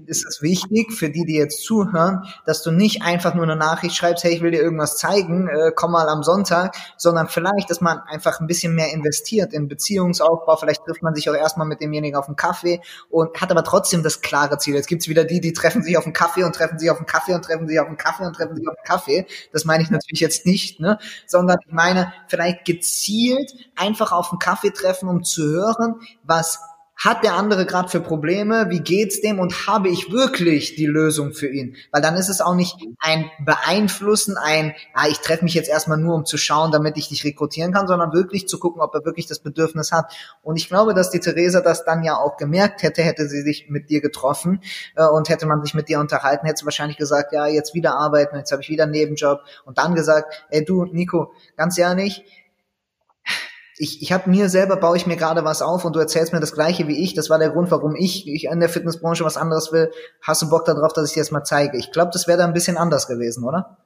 es 0.06 0.24
ist 0.24 0.42
wichtig 0.42 0.92
für 0.92 1.10
die, 1.10 1.24
die 1.24 1.34
jetzt 1.34 1.64
zuhören, 1.64 2.22
dass 2.44 2.62
du 2.62 2.70
nicht 2.70 3.02
einfach 3.02 3.34
nur 3.34 3.42
eine 3.42 3.56
Nachricht 3.56 3.96
schreibst, 3.96 4.22
hey, 4.22 4.32
ich 4.32 4.42
will 4.42 4.52
dir 4.52 4.60
irgendwas 4.62 4.96
zeigen, 4.96 5.48
äh, 5.48 5.72
komm 5.74 5.90
mal 5.90 6.08
am 6.08 6.22
Sonntag, 6.22 6.76
sondern 6.96 7.26
vielleicht, 7.26 7.68
dass 7.68 7.80
man 7.80 7.98
einfach 8.06 8.38
ein 8.38 8.46
bisschen 8.46 8.76
mehr 8.76 8.92
investiert 8.92 9.52
in 9.52 9.66
Beziehungsaufbau. 9.66 10.54
Vielleicht 10.56 10.84
trifft 10.84 11.02
man 11.02 11.16
sich 11.16 11.28
auch 11.28 11.34
erstmal 11.34 11.66
mit 11.66 11.80
demjenigen 11.80 12.16
auf 12.16 12.28
einen 12.28 12.36
Kaffee 12.36 12.80
und 13.10 13.40
hat 13.40 13.50
aber 13.50 13.64
trotzdem 13.64 14.04
das 14.04 14.20
klare 14.20 14.56
Ziel. 14.58 14.76
Jetzt 14.76 14.86
gibt's 14.86 15.08
wieder 15.08 15.24
die, 15.24 15.40
die 15.40 15.52
treffen 15.52 15.82
sich 15.82 15.98
auf 15.98 16.04
einen 16.04 16.12
Kaffee 16.12 16.44
und 16.44 16.54
treffen 16.54 16.78
sich 16.78 16.88
auf 16.92 16.98
einen 16.98 17.06
Kaffee 17.06 17.34
und 17.34 17.44
treffen 17.44 17.66
sich 17.66 17.80
auf 17.80 17.88
einen 17.88 17.96
Kaffee 17.96 18.24
und 18.24 18.36
treffen 18.36 18.54
sich 18.54 18.68
auf 18.68 18.76
einen 18.76 18.84
Kaffee. 18.86 19.26
Das 19.52 19.64
meine 19.64 19.82
ich 19.82 19.90
natürlich 19.90 20.20
jetzt 20.20 20.46
nicht, 20.46 20.78
ne? 20.78 20.96
Sondern 21.26 21.56
ich 21.66 21.72
meine, 21.72 22.12
vielleicht 22.28 22.64
gezielt 22.64 23.52
einfach 23.74 24.12
auf 24.12 24.30
einen 24.30 24.38
Kaffee 24.38 24.70
treffen, 24.70 25.08
um 25.08 25.24
zu 25.24 25.42
hören, 25.44 25.96
was 26.36 26.58
hat 26.98 27.24
der 27.24 27.34
andere 27.34 27.66
gerade 27.66 27.90
für 27.90 28.00
Probleme? 28.00 28.70
Wie 28.70 28.80
geht's 28.80 29.20
dem? 29.20 29.38
Und 29.38 29.66
habe 29.66 29.88
ich 29.90 30.10
wirklich 30.10 30.76
die 30.76 30.86
Lösung 30.86 31.34
für 31.34 31.46
ihn? 31.46 31.76
Weil 31.92 32.00
dann 32.00 32.16
ist 32.16 32.30
es 32.30 32.40
auch 32.40 32.54
nicht 32.54 32.74
ein 32.98 33.30
Beeinflussen, 33.44 34.38
ein, 34.38 34.74
ah, 34.94 35.06
ich 35.08 35.18
treffe 35.18 35.44
mich 35.44 35.52
jetzt 35.52 35.68
erstmal 35.68 35.98
nur, 35.98 36.14
um 36.14 36.24
zu 36.24 36.38
schauen, 36.38 36.72
damit 36.72 36.96
ich 36.96 37.08
dich 37.08 37.22
rekrutieren 37.22 37.72
kann, 37.72 37.86
sondern 37.86 38.14
wirklich 38.14 38.48
zu 38.48 38.58
gucken, 38.58 38.80
ob 38.80 38.94
er 38.94 39.04
wirklich 39.04 39.26
das 39.26 39.40
Bedürfnis 39.40 39.92
hat. 39.92 40.10
Und 40.42 40.56
ich 40.56 40.68
glaube, 40.68 40.94
dass 40.94 41.10
die 41.10 41.20
Theresa 41.20 41.60
das 41.60 41.84
dann 41.84 42.02
ja 42.02 42.16
auch 42.16 42.38
gemerkt 42.38 42.82
hätte, 42.82 43.02
hätte 43.02 43.28
sie 43.28 43.42
sich 43.42 43.68
mit 43.68 43.90
dir 43.90 44.00
getroffen 44.00 44.62
äh, 44.94 45.06
und 45.06 45.28
hätte 45.28 45.44
man 45.44 45.62
sich 45.62 45.74
mit 45.74 45.90
dir 45.90 46.00
unterhalten, 46.00 46.46
hätte 46.46 46.60
sie 46.60 46.64
wahrscheinlich 46.64 46.96
gesagt, 46.96 47.32
ja, 47.32 47.46
jetzt 47.46 47.74
wieder 47.74 47.94
arbeiten, 47.98 48.36
jetzt 48.36 48.52
habe 48.52 48.62
ich 48.62 48.70
wieder 48.70 48.84
einen 48.84 48.92
Nebenjob 48.92 49.40
und 49.66 49.76
dann 49.76 49.94
gesagt, 49.94 50.46
ey 50.48 50.64
du, 50.64 50.86
Nico, 50.86 51.34
ganz 51.56 51.76
ehrlich, 51.76 52.24
ich, 53.78 54.02
ich 54.02 54.12
habe 54.12 54.30
mir 54.30 54.48
selber 54.48 54.76
baue 54.76 54.96
ich 54.96 55.06
mir 55.06 55.16
gerade 55.16 55.44
was 55.44 55.62
auf 55.62 55.84
und 55.84 55.94
du 55.94 56.00
erzählst 56.00 56.32
mir 56.32 56.40
das 56.40 56.52
gleiche 56.52 56.88
wie 56.88 57.02
ich. 57.02 57.14
Das 57.14 57.28
war 57.28 57.38
der 57.38 57.50
Grund, 57.50 57.70
warum 57.70 57.94
ich, 57.94 58.26
ich 58.26 58.44
in 58.44 58.60
der 58.60 58.68
Fitnessbranche 58.68 59.24
was 59.24 59.36
anderes 59.36 59.72
will. 59.72 59.90
Hast 60.22 60.42
du 60.42 60.48
Bock 60.48 60.64
darauf, 60.64 60.92
dass 60.92 61.08
ich 61.08 61.14
dir 61.14 61.20
das 61.20 61.30
mal 61.30 61.44
zeige? 61.44 61.76
Ich 61.76 61.92
glaube, 61.92 62.10
das 62.12 62.26
wäre 62.26 62.38
da 62.38 62.44
ein 62.44 62.54
bisschen 62.54 62.78
anders 62.78 63.06
gewesen, 63.06 63.44
oder? 63.44 63.76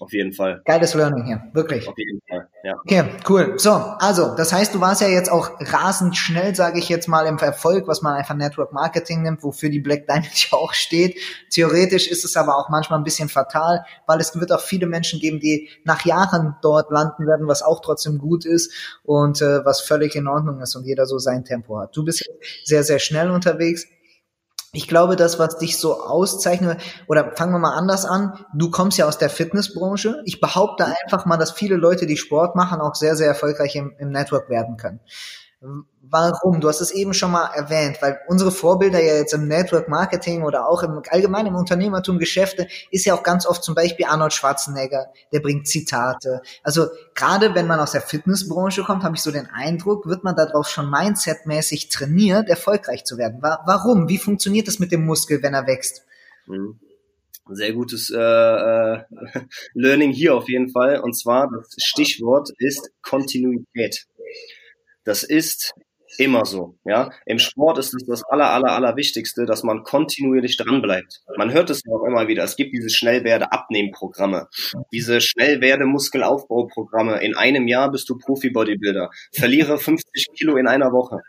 Auf 0.00 0.12
jeden 0.12 0.32
Fall. 0.32 0.62
Geiles 0.64 0.94
Learning 0.94 1.24
hier, 1.24 1.42
wirklich. 1.54 1.88
Auf 1.88 1.98
jeden 1.98 2.20
Fall, 2.28 2.48
ja. 2.62 2.76
Okay, 2.84 3.04
cool. 3.28 3.54
So, 3.56 3.72
also, 3.72 4.36
das 4.36 4.52
heißt, 4.52 4.72
du 4.72 4.80
warst 4.80 5.00
ja 5.00 5.08
jetzt 5.08 5.28
auch 5.30 5.50
rasend 5.60 6.16
schnell, 6.16 6.54
sage 6.54 6.78
ich 6.78 6.88
jetzt 6.88 7.08
mal, 7.08 7.26
im 7.26 7.36
Erfolg, 7.38 7.88
was 7.88 8.00
man 8.00 8.14
einfach 8.14 8.36
Network 8.36 8.72
Marketing 8.72 9.22
nimmt, 9.22 9.42
wofür 9.42 9.70
die 9.70 9.80
Black 9.80 10.06
Diamond 10.06 10.50
ja 10.50 10.56
auch 10.56 10.72
steht. 10.72 11.18
Theoretisch 11.50 12.06
ist 12.06 12.24
es 12.24 12.36
aber 12.36 12.56
auch 12.58 12.68
manchmal 12.68 13.00
ein 13.00 13.04
bisschen 13.04 13.28
fatal, 13.28 13.84
weil 14.06 14.20
es 14.20 14.38
wird 14.38 14.52
auch 14.52 14.60
viele 14.60 14.86
Menschen 14.86 15.18
geben, 15.18 15.40
die 15.40 15.68
nach 15.82 16.04
Jahren 16.04 16.54
dort 16.62 16.92
landen 16.92 17.26
werden, 17.26 17.48
was 17.48 17.62
auch 17.62 17.80
trotzdem 17.80 18.18
gut 18.18 18.44
ist 18.44 18.72
und 19.02 19.42
äh, 19.42 19.64
was 19.64 19.80
völlig 19.80 20.14
in 20.14 20.28
Ordnung 20.28 20.60
ist 20.60 20.76
und 20.76 20.86
jeder 20.86 21.06
so 21.06 21.18
sein 21.18 21.44
Tempo 21.44 21.76
hat. 21.80 21.96
Du 21.96 22.04
bist 22.04 22.24
sehr, 22.64 22.84
sehr 22.84 23.00
schnell 23.00 23.32
unterwegs 23.32 23.86
ich 24.72 24.86
glaube, 24.86 25.16
das, 25.16 25.38
was 25.38 25.58
dich 25.58 25.78
so 25.78 26.02
auszeichnet, 26.02 26.80
oder 27.06 27.32
fangen 27.34 27.52
wir 27.52 27.58
mal 27.58 27.76
anders 27.76 28.04
an, 28.04 28.44
du 28.52 28.70
kommst 28.70 28.98
ja 28.98 29.06
aus 29.06 29.18
der 29.18 29.30
Fitnessbranche. 29.30 30.20
Ich 30.24 30.40
behaupte 30.40 30.86
einfach 30.86 31.24
mal, 31.24 31.38
dass 31.38 31.52
viele 31.52 31.76
Leute, 31.76 32.06
die 32.06 32.18
Sport 32.18 32.54
machen, 32.54 32.80
auch 32.80 32.94
sehr, 32.94 33.16
sehr 33.16 33.28
erfolgreich 33.28 33.76
im, 33.76 33.94
im 33.98 34.10
Network 34.10 34.50
werden 34.50 34.76
können. 34.76 35.00
Warum? 35.60 36.60
Du 36.60 36.68
hast 36.68 36.80
es 36.80 36.92
eben 36.92 37.12
schon 37.12 37.32
mal 37.32 37.46
erwähnt, 37.46 37.98
weil 38.00 38.20
unsere 38.28 38.52
Vorbilder 38.52 39.02
ja 39.02 39.16
jetzt 39.16 39.34
im 39.34 39.48
Network 39.48 39.88
Marketing 39.88 40.44
oder 40.44 40.68
auch 40.68 40.84
im 40.84 41.02
allgemeinen 41.08 41.56
Unternehmertum 41.56 42.20
Geschäfte 42.20 42.68
ist 42.92 43.04
ja 43.04 43.14
auch 43.14 43.24
ganz 43.24 43.44
oft 43.44 43.64
zum 43.64 43.74
Beispiel 43.74 44.06
Arnold 44.06 44.32
Schwarzenegger, 44.32 45.06
der 45.32 45.40
bringt 45.40 45.66
Zitate. 45.66 46.42
Also 46.62 46.86
gerade 47.14 47.56
wenn 47.56 47.66
man 47.66 47.80
aus 47.80 47.90
der 47.90 48.02
Fitnessbranche 48.02 48.84
kommt, 48.84 49.02
habe 49.02 49.16
ich 49.16 49.22
so 49.22 49.32
den 49.32 49.46
Eindruck, 49.46 50.06
wird 50.06 50.22
man 50.22 50.36
darauf 50.36 50.68
schon 50.68 50.90
mindsetmäßig 50.90 51.88
trainiert, 51.88 52.48
erfolgreich 52.48 53.04
zu 53.04 53.18
werden. 53.18 53.42
Warum? 53.42 54.08
Wie 54.08 54.18
funktioniert 54.18 54.68
das 54.68 54.78
mit 54.78 54.92
dem 54.92 55.04
Muskel, 55.04 55.42
wenn 55.42 55.54
er 55.54 55.66
wächst? 55.66 56.04
Mhm 56.46 56.78
sehr 57.50 57.72
gutes 57.72 58.10
äh, 58.10 58.18
äh, 58.18 59.04
Learning 59.74 60.12
hier 60.12 60.34
auf 60.34 60.48
jeden 60.48 60.68
Fall. 60.70 61.00
Und 61.00 61.14
zwar 61.14 61.48
das 61.50 61.74
Stichwort 61.78 62.50
ist 62.58 62.90
Kontinuität. 63.02 64.06
Das 65.08 65.22
ist 65.22 65.74
immer 66.18 66.44
so. 66.44 66.76
Ja, 66.84 67.10
im 67.24 67.38
Sport 67.38 67.78
ist 67.78 67.94
es 67.94 68.04
das 68.06 68.22
aller, 68.24 68.50
aller, 68.50 68.72
aller 68.72 68.94
Wichtigste, 68.96 69.46
dass 69.46 69.62
man 69.62 69.82
kontinuierlich 69.82 70.58
dranbleibt. 70.58 71.22
Man 71.38 71.50
hört 71.50 71.70
es 71.70 71.80
ja 71.86 71.94
auch 71.94 72.04
immer 72.04 72.28
wieder. 72.28 72.44
Es 72.44 72.56
gibt 72.56 72.74
diese 72.74 72.90
Schnellwerde-Abnehmprogramme, 72.90 74.48
diese 74.92 75.22
Schnellwerde-Muskelaufbauprogramme. 75.22 77.22
In 77.22 77.34
einem 77.38 77.68
Jahr 77.68 77.90
bist 77.90 78.10
du 78.10 78.18
Profi-Bodybuilder. 78.18 79.08
Verliere 79.32 79.78
50 79.78 80.26
Kilo 80.36 80.58
in 80.58 80.68
einer 80.68 80.92
Woche. 80.92 81.22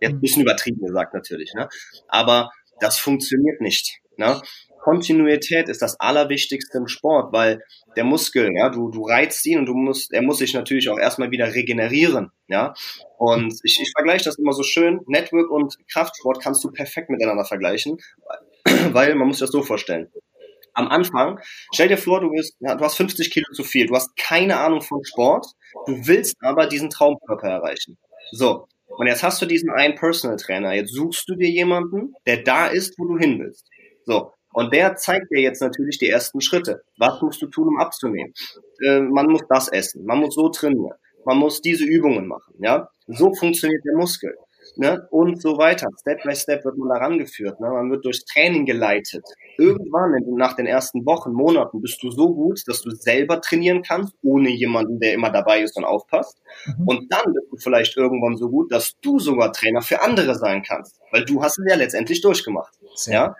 Jetzt 0.00 0.14
ein 0.14 0.20
bisschen 0.20 0.40
übertrieben 0.40 0.80
gesagt 0.80 1.12
natürlich, 1.12 1.52
ne? 1.52 1.68
Aber 2.08 2.48
das 2.80 2.96
funktioniert 2.96 3.60
nicht. 3.60 4.00
Ne? 4.16 4.40
Kontinuität 4.86 5.68
ist 5.68 5.82
das 5.82 5.98
Allerwichtigste 5.98 6.78
im 6.78 6.86
Sport, 6.86 7.32
weil 7.32 7.60
der 7.96 8.04
Muskel, 8.04 8.52
ja, 8.54 8.68
du, 8.68 8.88
du 8.88 9.02
reizt 9.04 9.44
ihn 9.44 9.58
und 9.58 9.66
du 9.66 9.74
musst, 9.74 10.12
er 10.12 10.22
muss 10.22 10.38
sich 10.38 10.54
natürlich 10.54 10.88
auch 10.88 10.98
erstmal 10.98 11.32
wieder 11.32 11.52
regenerieren, 11.52 12.30
ja. 12.46 12.72
Und 13.18 13.58
ich, 13.64 13.80
ich 13.82 13.90
vergleiche 13.90 14.26
das 14.26 14.38
immer 14.38 14.52
so 14.52 14.62
schön. 14.62 15.00
Network 15.08 15.50
und 15.50 15.76
Kraftsport 15.90 16.40
kannst 16.40 16.62
du 16.62 16.70
perfekt 16.70 17.10
miteinander 17.10 17.44
vergleichen, 17.44 17.98
weil 18.92 19.16
man 19.16 19.26
muss 19.26 19.40
das 19.40 19.50
so 19.50 19.60
vorstellen. 19.62 20.06
Am 20.72 20.86
Anfang, 20.86 21.40
stell 21.74 21.88
dir 21.88 21.98
vor, 21.98 22.20
du, 22.20 22.30
bist, 22.30 22.54
ja, 22.60 22.76
du 22.76 22.84
hast 22.84 22.94
50 22.94 23.32
Kilo 23.32 23.46
zu 23.52 23.64
viel, 23.64 23.88
du 23.88 23.96
hast 23.96 24.16
keine 24.16 24.58
Ahnung 24.58 24.82
von 24.82 25.04
Sport, 25.04 25.48
du 25.86 26.06
willst 26.06 26.36
aber 26.42 26.68
diesen 26.68 26.90
Traumkörper 26.90 27.48
erreichen. 27.48 27.98
So, 28.30 28.68
und 28.86 29.08
jetzt 29.08 29.24
hast 29.24 29.42
du 29.42 29.46
diesen 29.46 29.70
einen 29.70 29.96
Personal 29.96 30.36
Trainer. 30.36 30.74
Jetzt 30.74 30.94
suchst 30.94 31.28
du 31.28 31.34
dir 31.34 31.50
jemanden, 31.50 32.14
der 32.24 32.44
da 32.44 32.68
ist, 32.68 32.96
wo 33.00 33.06
du 33.06 33.18
hin 33.18 33.40
willst. 33.40 33.66
So. 34.04 34.35
Und 34.56 34.72
der 34.72 34.96
zeigt 34.96 35.30
dir 35.30 35.42
jetzt 35.42 35.60
natürlich 35.60 35.98
die 35.98 36.08
ersten 36.08 36.40
Schritte. 36.40 36.82
Was 36.96 37.20
musst 37.20 37.42
du 37.42 37.46
tun, 37.46 37.68
um 37.68 37.78
abzunehmen? 37.78 38.32
Äh, 38.82 39.00
man 39.00 39.26
muss 39.26 39.42
das 39.50 39.68
essen. 39.68 40.06
Man 40.06 40.18
muss 40.20 40.34
so 40.34 40.48
trainieren. 40.48 40.96
Man 41.26 41.36
muss 41.36 41.60
diese 41.60 41.84
Übungen 41.84 42.26
machen. 42.26 42.54
Ja, 42.58 42.88
so 43.06 43.34
funktioniert 43.34 43.84
der 43.84 43.98
Muskel 43.98 44.34
ne? 44.76 45.06
und 45.10 45.40
so 45.40 45.58
weiter. 45.58 45.88
Step 46.00 46.22
by 46.22 46.34
Step 46.34 46.64
wird 46.64 46.76
man 46.78 46.88
da 46.88 46.96
rangeführt. 46.96 47.60
Ne? 47.60 47.68
Man 47.68 47.90
wird 47.90 48.04
durchs 48.04 48.24
Training 48.24 48.66
geleitet. 48.66 49.24
Irgendwann, 49.58 50.12
nach 50.36 50.54
den 50.54 50.66
ersten 50.66 51.04
Wochen, 51.06 51.32
Monaten, 51.32 51.80
bist 51.80 52.02
du 52.02 52.10
so 52.10 52.34
gut, 52.34 52.60
dass 52.66 52.82
du 52.82 52.90
selber 52.90 53.40
trainieren 53.40 53.82
kannst, 53.82 54.14
ohne 54.22 54.50
jemanden, 54.50 54.98
der 55.00 55.14
immer 55.14 55.30
dabei 55.30 55.60
ist 55.60 55.76
und 55.76 55.84
aufpasst. 55.84 56.38
Mhm. 56.66 56.88
Und 56.88 57.12
dann 57.12 57.32
bist 57.32 57.52
du 57.52 57.56
vielleicht 57.56 57.96
irgendwann 57.96 58.36
so 58.36 58.48
gut, 58.48 58.72
dass 58.72 58.96
du 59.00 59.18
sogar 59.18 59.52
Trainer 59.52 59.82
für 59.82 60.02
andere 60.02 60.34
sein 60.34 60.62
kannst, 60.62 61.00
weil 61.10 61.24
du 61.24 61.42
hast 61.42 61.58
es 61.58 61.66
ja 61.68 61.76
letztendlich 61.76 62.20
durchgemacht. 62.20 62.74
Sehr. 62.94 63.14
Ja, 63.14 63.36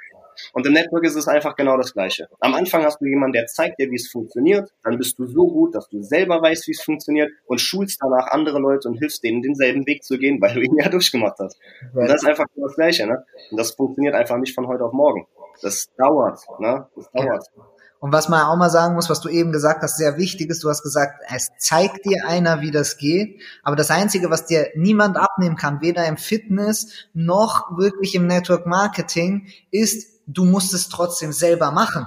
und 0.53 0.67
im 0.67 0.73
Network 0.73 1.05
ist 1.05 1.17
es 1.17 1.29
einfach 1.29 1.57
genau 1.57 1.77
das 1.77 1.93
Gleiche. 1.93 2.29
Am 2.41 2.55
Anfang 2.55 2.85
hast 2.85 3.01
du 3.01 3.07
jemanden, 3.07 3.33
der 3.33 3.47
zeigt 3.47 3.79
dir, 3.79 3.91
wie 3.91 3.97
es 3.97 4.09
funktioniert. 4.09 4.73
Dann 4.83 4.99
bist 4.99 5.19
du 5.19 5.27
so 5.27 5.47
gut, 5.47 5.75
dass 5.75 5.89
du 5.89 6.03
selber 6.03 6.41
weißt, 6.43 6.67
wie 6.69 6.73
es 6.73 6.83
funktioniert 6.83 7.31
und 7.47 7.61
schulst 7.61 7.99
danach 8.03 8.29
andere 8.29 8.59
Leute 8.59 8.89
und 8.89 8.95
hilfst 8.95 9.23
denen, 9.25 9.43
denselben 9.43 9.87
Weg 9.87 10.05
zu 10.05 10.19
gehen, 10.19 10.41
weil 10.41 10.55
du 10.55 10.61
ihn 10.61 10.77
ja 10.79 10.89
durchgemacht 10.89 11.39
hast. 11.39 11.59
Und 11.95 12.09
das 12.09 12.23
ist 12.23 12.29
einfach 12.29 12.47
das 12.55 12.75
Gleiche. 12.75 13.07
Ne? 13.07 13.25
Und 13.51 13.59
das 13.59 13.73
funktioniert 13.73 14.15
einfach 14.15 14.39
nicht 14.39 14.55
von 14.55 14.67
heute 14.67 14.85
auf 14.85 14.93
morgen. 14.93 15.27
Das 15.63 15.89
dauert. 15.97 16.41
Ne? 16.59 16.87
Das 16.95 17.11
dauert. 17.13 17.47
Ja. 17.57 17.63
Und 17.99 18.13
was 18.13 18.29
man 18.29 18.43
auch 18.43 18.57
mal 18.57 18.71
sagen 18.71 18.95
muss, 18.95 19.09
was 19.09 19.21
du 19.21 19.29
eben 19.29 19.53
gesagt 19.53 19.83
hast, 19.83 19.97
sehr 19.97 20.19
wichtig 20.19 20.51
ist, 20.51 20.63
du 20.63 20.69
hast 20.69 20.83
gesagt, 20.83 21.23
es 21.35 21.51
zeigt 21.59 22.05
dir 22.05 22.27
einer, 22.27 22.61
wie 22.61 22.71
das 22.71 22.99
geht. 22.99 23.41
Aber 23.63 23.75
das 23.75 23.91
Einzige, 23.91 24.31
was 24.31 24.47
dir 24.47 24.69
niemand 24.75 25.17
abnehmen 25.17 25.57
kann, 25.57 25.81
weder 25.81 26.07
im 26.07 26.19
Fitness 26.19 26.93
noch 27.15 27.77
wirklich 27.77 28.15
im 28.15 28.27
Network 28.27 28.67
Marketing, 28.67 29.49
ist 29.71 30.16
du 30.27 30.45
musst 30.45 30.75
es 30.75 30.89
trotzdem 30.89 31.33
selber 31.33 31.71
machen. 31.71 32.07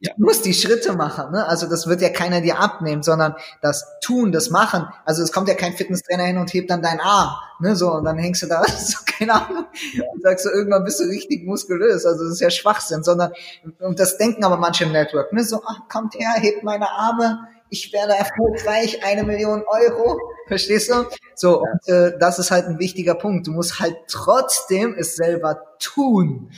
Ja. 0.00 0.12
Du 0.16 0.26
musst 0.26 0.44
die 0.44 0.54
Schritte 0.54 0.92
machen, 0.92 1.32
ne? 1.32 1.44
Also 1.48 1.68
das 1.68 1.88
wird 1.88 2.00
ja 2.00 2.08
keiner 2.10 2.40
dir 2.40 2.60
abnehmen, 2.60 3.02
sondern 3.02 3.34
das 3.62 3.84
Tun, 4.00 4.30
das 4.30 4.48
Machen. 4.48 4.86
Also 5.04 5.24
es 5.24 5.32
kommt 5.32 5.48
ja 5.48 5.54
kein 5.54 5.72
Fitnesstrainer 5.72 6.22
hin 6.22 6.38
und 6.38 6.54
hebt 6.54 6.70
dann 6.70 6.82
deinen 6.82 7.00
Arm, 7.00 7.34
ne? 7.58 7.74
So 7.74 7.92
und 7.92 8.04
dann 8.04 8.16
hängst 8.16 8.42
du 8.42 8.46
da, 8.46 8.62
so 8.78 8.98
keine 9.04 9.34
Ahnung, 9.34 9.66
und 10.12 10.22
sagst 10.22 10.44
du 10.44 10.50
irgendwann 10.50 10.84
bist 10.84 11.00
du 11.00 11.04
richtig 11.04 11.44
muskulös. 11.44 12.06
Also 12.06 12.22
das 12.22 12.34
ist 12.34 12.40
ja 12.40 12.50
Schwachsinn, 12.50 13.02
sondern 13.02 13.32
und 13.80 13.98
das 13.98 14.18
denken 14.18 14.44
aber 14.44 14.56
manche 14.56 14.84
im 14.84 14.92
Network, 14.92 15.32
ne? 15.32 15.42
So, 15.42 15.62
ach, 15.66 15.88
kommt 15.88 16.14
her, 16.14 16.30
hebt 16.36 16.62
meine 16.62 16.88
Arme, 16.88 17.48
ich 17.70 17.92
werde 17.92 18.14
erfolgreich, 18.14 19.04
eine 19.04 19.24
Million 19.24 19.64
Euro, 19.66 20.18
verstehst 20.46 20.90
du? 20.90 21.06
So, 21.34 21.64
ja. 21.64 21.72
und 21.72 21.88
äh, 21.88 22.18
das 22.18 22.38
ist 22.38 22.50
halt 22.50 22.66
ein 22.66 22.78
wichtiger 22.78 23.14
Punkt. 23.14 23.46
Du 23.46 23.52
musst 23.52 23.80
halt 23.80 23.96
trotzdem 24.08 24.94
es 24.96 25.16
selber 25.16 25.60
tun. 25.78 26.50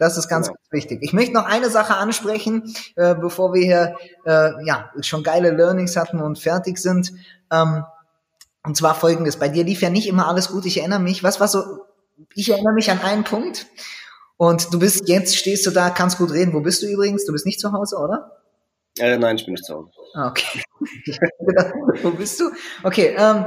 Das 0.00 0.16
ist 0.16 0.28
ganz, 0.28 0.46
genau. 0.46 0.56
ganz 0.56 0.72
wichtig. 0.72 1.00
Ich 1.02 1.12
möchte 1.12 1.34
noch 1.34 1.44
eine 1.44 1.68
Sache 1.68 1.94
ansprechen, 1.94 2.74
äh, 2.96 3.14
bevor 3.14 3.52
wir 3.52 3.62
hier 3.62 3.96
äh, 4.24 4.64
ja 4.64 4.90
schon 5.02 5.22
geile 5.22 5.50
Learnings 5.50 5.94
hatten 5.94 6.22
und 6.22 6.38
fertig 6.38 6.78
sind. 6.78 7.12
Ähm, 7.52 7.84
und 8.64 8.78
zwar 8.78 8.94
folgendes: 8.94 9.36
Bei 9.36 9.50
dir 9.50 9.62
lief 9.62 9.82
ja 9.82 9.90
nicht 9.90 10.08
immer 10.08 10.26
alles 10.26 10.48
gut. 10.48 10.64
Ich 10.64 10.78
erinnere 10.78 11.00
mich. 11.00 11.22
Was 11.22 11.38
war 11.38 11.48
so? 11.48 11.84
Ich 12.34 12.48
erinnere 12.48 12.72
mich 12.72 12.90
an 12.90 13.00
einen 13.02 13.24
Punkt. 13.24 13.66
Und 14.38 14.72
du 14.72 14.78
bist 14.78 15.06
jetzt 15.06 15.36
stehst 15.36 15.66
du 15.66 15.70
da, 15.70 15.90
kannst 15.90 16.16
gut 16.16 16.32
reden. 16.32 16.54
Wo 16.54 16.60
bist 16.60 16.82
du 16.82 16.86
übrigens? 16.86 17.26
Du 17.26 17.32
bist 17.32 17.44
nicht 17.44 17.60
zu 17.60 17.72
Hause, 17.72 17.98
oder? 17.98 18.38
Äh, 18.98 19.18
nein, 19.18 19.36
ich 19.36 19.44
bin 19.44 19.52
nicht 19.52 19.66
zu 19.66 19.74
Hause. 19.74 19.90
Ah, 20.14 20.28
okay. 20.28 20.62
Wo 22.02 22.10
bist 22.12 22.40
du? 22.40 22.50
Okay. 22.82 23.14
Ähm, 23.18 23.44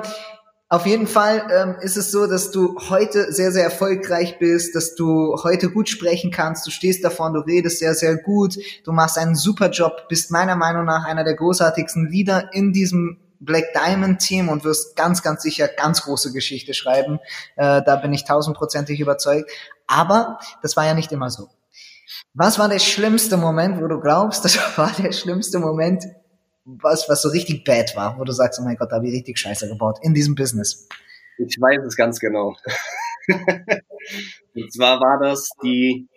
auf 0.74 0.88
jeden 0.88 1.06
Fall 1.06 1.46
ähm, 1.54 1.76
ist 1.82 1.98
es 1.98 2.10
so, 2.10 2.26
dass 2.26 2.50
du 2.50 2.76
heute 2.90 3.32
sehr, 3.32 3.52
sehr 3.52 3.64
erfolgreich 3.64 4.40
bist, 4.40 4.74
dass 4.74 4.96
du 4.96 5.38
heute 5.44 5.70
gut 5.70 5.88
sprechen 5.88 6.32
kannst, 6.32 6.66
du 6.66 6.72
stehst 6.72 7.04
davon, 7.04 7.36
du 7.36 7.42
redest 7.42 7.78
sehr, 7.78 7.94
sehr 7.94 8.18
gut, 8.18 8.58
du 8.84 8.92
machst 8.92 9.20
einen 9.20 9.36
super 9.36 9.70
Job, 9.70 10.08
bist 10.10 10.32
meiner 10.32 10.56
Meinung 10.56 10.86
nach 10.86 11.06
einer 11.06 11.24
der 11.24 11.36
großartigsten 11.36 12.10
Leader 12.10 12.50
in 12.54 12.74
diesem 12.74 13.20
Black 13.40 13.66
Diamond 13.76 14.20
Team 14.20 14.50
und 14.50 14.64
wirst 14.64 14.96
ganz, 14.96 15.22
ganz 15.22 15.44
sicher 15.44 15.68
ganz 15.68 16.02
große 16.02 16.34
Geschichte 16.34 16.74
schreiben. 16.74 17.20
Äh, 17.56 17.84
da 17.86 17.98
bin 17.98 18.12
ich 18.12 18.26
tausendprozentig 18.26 19.00
überzeugt. 19.00 19.52
Aber 19.86 20.40
das 20.64 20.76
war 20.76 20.88
ja 20.88 20.96
nicht 20.96 21.12
immer 21.12 21.30
so. 21.30 21.50
Was 22.34 22.58
war 22.58 22.68
der 22.68 22.80
schlimmste 22.80 23.38
Moment, 23.38 23.80
wo 23.80 23.88
du 23.88 24.00
glaubst, 24.00 24.44
das 24.46 24.58
war 24.76 24.92
der 24.98 25.12
schlimmste 25.12 25.60
Moment 25.60 26.04
was, 26.66 27.08
was 27.10 27.22
so 27.22 27.30
richtig 27.30 27.64
bad 27.64 27.96
war, 27.96 28.18
wo 28.18 28.24
du 28.24 28.32
sagst, 28.32 28.60
oh 28.60 28.64
mein 28.64 28.76
Gott, 28.76 28.92
da 28.92 28.98
habe 28.98 29.08
ich 29.08 29.14
richtig 29.14 29.38
Scheiße 29.38 29.68
gebaut 29.68 30.00
in 30.02 30.14
diesem 30.14 30.36
Business? 30.36 30.88
Ich 31.38 31.58
weiß 31.60 31.84
es 31.86 31.96
ganz 31.96 32.20
genau. 32.20 32.56
Und 34.56 34.74
zwar 34.74 35.00
war 35.00 35.20
das 35.20 35.50
die 35.64 36.08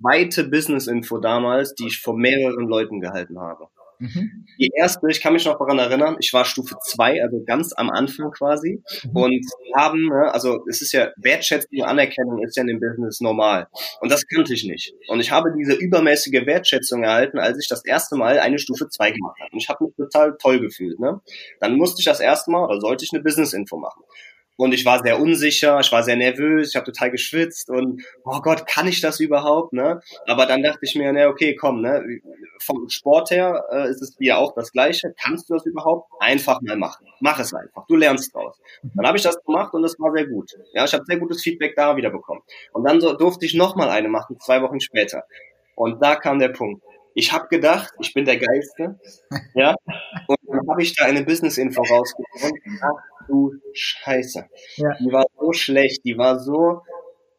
zweite 0.00 0.44
Business-Info 0.44 1.18
damals, 1.18 1.74
die 1.74 1.86
ich 1.86 2.00
vor 2.00 2.16
mehreren 2.16 2.68
Leuten 2.68 3.00
gehalten 3.00 3.38
habe. 3.38 3.68
Mhm. 4.00 4.46
Die 4.58 4.70
erste, 4.74 5.06
ich 5.10 5.20
kann 5.20 5.34
mich 5.34 5.44
noch 5.44 5.58
daran 5.58 5.78
erinnern, 5.78 6.16
ich 6.18 6.32
war 6.32 6.44
Stufe 6.44 6.74
2, 6.82 7.22
also 7.22 7.44
ganz 7.44 7.72
am 7.74 7.90
Anfang 7.90 8.30
quasi. 8.30 8.82
Mhm. 9.04 9.10
Und 9.16 9.46
haben, 9.76 10.08
ne, 10.08 10.32
also 10.32 10.64
es 10.68 10.82
ist 10.82 10.92
ja 10.92 11.10
Wertschätzung, 11.16 11.82
Anerkennung 11.84 12.42
ist 12.42 12.56
ja 12.56 12.62
in 12.62 12.68
dem 12.68 12.80
Business 12.80 13.20
normal. 13.20 13.68
Und 14.00 14.10
das 14.10 14.26
kannte 14.26 14.54
ich 14.54 14.64
nicht. 14.64 14.94
Und 15.08 15.20
ich 15.20 15.30
habe 15.30 15.52
diese 15.56 15.74
übermäßige 15.74 16.46
Wertschätzung 16.46 17.02
erhalten, 17.04 17.38
als 17.38 17.58
ich 17.58 17.68
das 17.68 17.84
erste 17.84 18.16
Mal 18.16 18.38
eine 18.38 18.58
Stufe 18.58 18.88
2 18.88 19.10
gemacht 19.10 19.38
habe. 19.40 19.52
Und 19.52 19.62
ich 19.62 19.68
habe 19.68 19.84
mich 19.84 19.94
total 19.96 20.36
toll 20.40 20.60
gefühlt. 20.60 20.98
Ne? 20.98 21.20
Dann 21.60 21.76
musste 21.76 22.00
ich 22.00 22.06
das 22.06 22.20
erste 22.20 22.50
Mal 22.50 22.64
oder 22.64 22.80
sollte 22.80 23.04
ich 23.04 23.12
eine 23.12 23.22
Business-Info 23.22 23.76
machen. 23.78 24.02
Und 24.60 24.74
ich 24.74 24.84
war 24.84 25.02
sehr 25.02 25.18
unsicher, 25.18 25.80
ich 25.80 25.90
war 25.90 26.02
sehr 26.02 26.16
nervös, 26.16 26.68
ich 26.68 26.76
habe 26.76 26.84
total 26.84 27.10
geschwitzt 27.10 27.70
und 27.70 28.02
oh 28.26 28.42
Gott, 28.42 28.66
kann 28.66 28.86
ich 28.86 29.00
das 29.00 29.18
überhaupt? 29.18 29.72
Ne? 29.72 30.02
Aber 30.26 30.44
dann 30.44 30.62
dachte 30.62 30.80
ich 30.82 30.94
mir, 30.94 31.14
ne, 31.14 31.28
okay, 31.28 31.56
komm, 31.56 31.80
ne, 31.80 32.20
vom 32.58 32.90
Sport 32.90 33.30
her 33.30 33.64
äh, 33.72 33.88
ist 33.88 34.02
es 34.02 34.20
wieder 34.20 34.36
auch 34.36 34.54
das 34.54 34.70
Gleiche. 34.70 35.14
Kannst 35.18 35.48
du 35.48 35.54
das 35.54 35.64
überhaupt? 35.64 36.10
Einfach 36.20 36.60
mal 36.60 36.76
machen. 36.76 37.06
Mach 37.20 37.38
es 37.38 37.54
einfach. 37.54 37.86
Du 37.86 37.96
lernst 37.96 38.34
draus. 38.34 38.60
Dann 38.82 39.06
habe 39.06 39.16
ich 39.16 39.22
das 39.22 39.42
gemacht 39.42 39.72
und 39.72 39.82
es 39.82 39.98
war 39.98 40.12
sehr 40.12 40.26
gut. 40.26 40.50
Ja, 40.74 40.84
ich 40.84 40.92
habe 40.92 41.04
sehr 41.06 41.18
gutes 41.18 41.40
Feedback 41.40 41.74
da 41.74 41.96
wieder 41.96 42.10
bekommen. 42.10 42.42
Und 42.74 42.84
dann 42.84 43.00
so, 43.00 43.14
durfte 43.14 43.46
ich 43.46 43.54
nochmal 43.54 43.88
eine 43.88 44.08
machen, 44.08 44.38
zwei 44.40 44.60
Wochen 44.60 44.80
später. 44.80 45.24
Und 45.74 46.02
da 46.02 46.16
kam 46.16 46.38
der 46.38 46.50
Punkt. 46.50 46.82
Ich 47.14 47.32
habe 47.32 47.48
gedacht, 47.48 47.94
ich 47.98 48.12
bin 48.12 48.26
der 48.26 48.36
Geilste. 48.36 49.00
Ja. 49.54 49.74
Und 50.26 50.38
dann 50.46 50.68
habe 50.68 50.82
ich 50.82 50.94
da 50.94 51.06
eine 51.06 51.24
Business-Info 51.24 51.82
rausgefunden. 51.82 52.78
Du 53.30 53.52
Scheiße. 53.72 54.44
Ja. 54.76 54.88
Die 54.98 55.12
war 55.12 55.24
so 55.38 55.52
schlecht, 55.52 56.04
die 56.04 56.18
war 56.18 56.40
so, 56.40 56.82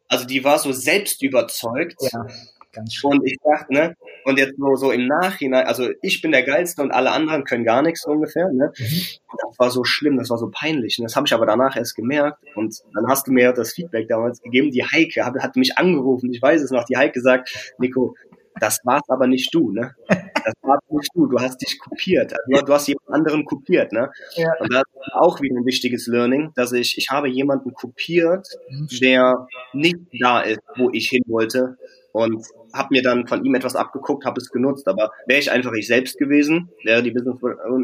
also 0.08 0.24
die 0.26 0.42
war 0.42 0.58
so 0.58 0.72
selbstüberzeugt. 0.72 1.96
Ja. 2.12 2.26
Ganz 2.72 2.94
schön. 2.94 3.10
Und 3.10 3.26
ich 3.26 3.36
dachte, 3.44 3.72
ne, 3.72 3.94
und 4.24 4.38
jetzt 4.38 4.56
so, 4.56 4.74
so 4.76 4.90
im 4.92 5.06
Nachhinein, 5.06 5.66
also 5.66 5.90
ich 6.00 6.22
bin 6.22 6.32
der 6.32 6.42
Geilste 6.42 6.80
und 6.80 6.90
alle 6.90 7.10
anderen 7.10 7.44
können 7.44 7.64
gar 7.64 7.82
nichts 7.82 8.06
ungefähr, 8.06 8.48
ne? 8.50 8.72
Mhm. 8.78 9.02
Das 9.48 9.58
war 9.58 9.70
so 9.70 9.84
schlimm, 9.84 10.16
das 10.16 10.30
war 10.30 10.38
so 10.38 10.50
peinlich. 10.50 10.98
Und 10.98 11.04
das 11.04 11.14
habe 11.14 11.26
ich 11.26 11.34
aber 11.34 11.44
danach 11.44 11.76
erst 11.76 11.94
gemerkt. 11.94 12.38
Und 12.54 12.74
dann 12.94 13.08
hast 13.08 13.26
du 13.26 13.32
mir 13.32 13.52
das 13.52 13.74
Feedback 13.74 14.08
damals 14.08 14.40
gegeben. 14.40 14.70
Die 14.70 14.84
Heike 14.84 15.24
hat, 15.26 15.34
hat 15.34 15.56
mich 15.56 15.76
angerufen, 15.76 16.32
ich 16.32 16.40
weiß 16.40 16.62
es 16.62 16.70
noch, 16.70 16.84
die 16.84 16.96
Heike 16.96 17.20
sagt, 17.20 17.74
Nico, 17.76 18.14
das 18.60 18.80
war's 18.84 19.08
aber 19.08 19.26
nicht 19.26 19.54
du, 19.54 19.72
ne? 19.72 19.94
Das 20.08 20.54
warst 20.62 20.90
nicht 20.90 21.10
du, 21.14 21.26
du 21.26 21.38
hast 21.38 21.58
dich 21.58 21.78
kopiert. 21.78 22.34
Also 22.52 22.64
du 22.64 22.72
hast 22.72 22.88
jemand 22.88 23.08
anderen 23.10 23.44
kopiert, 23.44 23.92
ne? 23.92 24.10
Ja. 24.34 24.50
Und 24.60 24.72
das 24.72 24.82
ist 24.82 25.12
auch 25.14 25.40
wieder 25.40 25.56
ein 25.56 25.66
wichtiges 25.66 26.06
Learning, 26.06 26.52
dass 26.56 26.72
ich, 26.72 26.98
ich 26.98 27.08
habe 27.10 27.28
jemanden 27.28 27.72
kopiert, 27.72 28.46
der 29.00 29.46
nicht 29.72 29.96
da 30.20 30.40
ist, 30.40 30.60
wo 30.76 30.90
ich 30.90 31.08
hin 31.08 31.22
wollte, 31.26 31.78
und 32.12 32.46
habe 32.72 32.88
mir 32.90 33.02
dann 33.02 33.26
von 33.26 33.44
ihm 33.44 33.54
etwas 33.54 33.76
abgeguckt, 33.76 34.24
habe 34.24 34.40
es 34.40 34.50
genutzt. 34.50 34.88
Aber 34.88 35.10
wäre 35.26 35.40
ich 35.40 35.50
einfach 35.50 35.72
ich 35.72 35.86
selbst 35.86 36.18
gewesen, 36.18 36.70
wäre 36.84 37.02
die 37.02 37.10
Business 37.10 37.36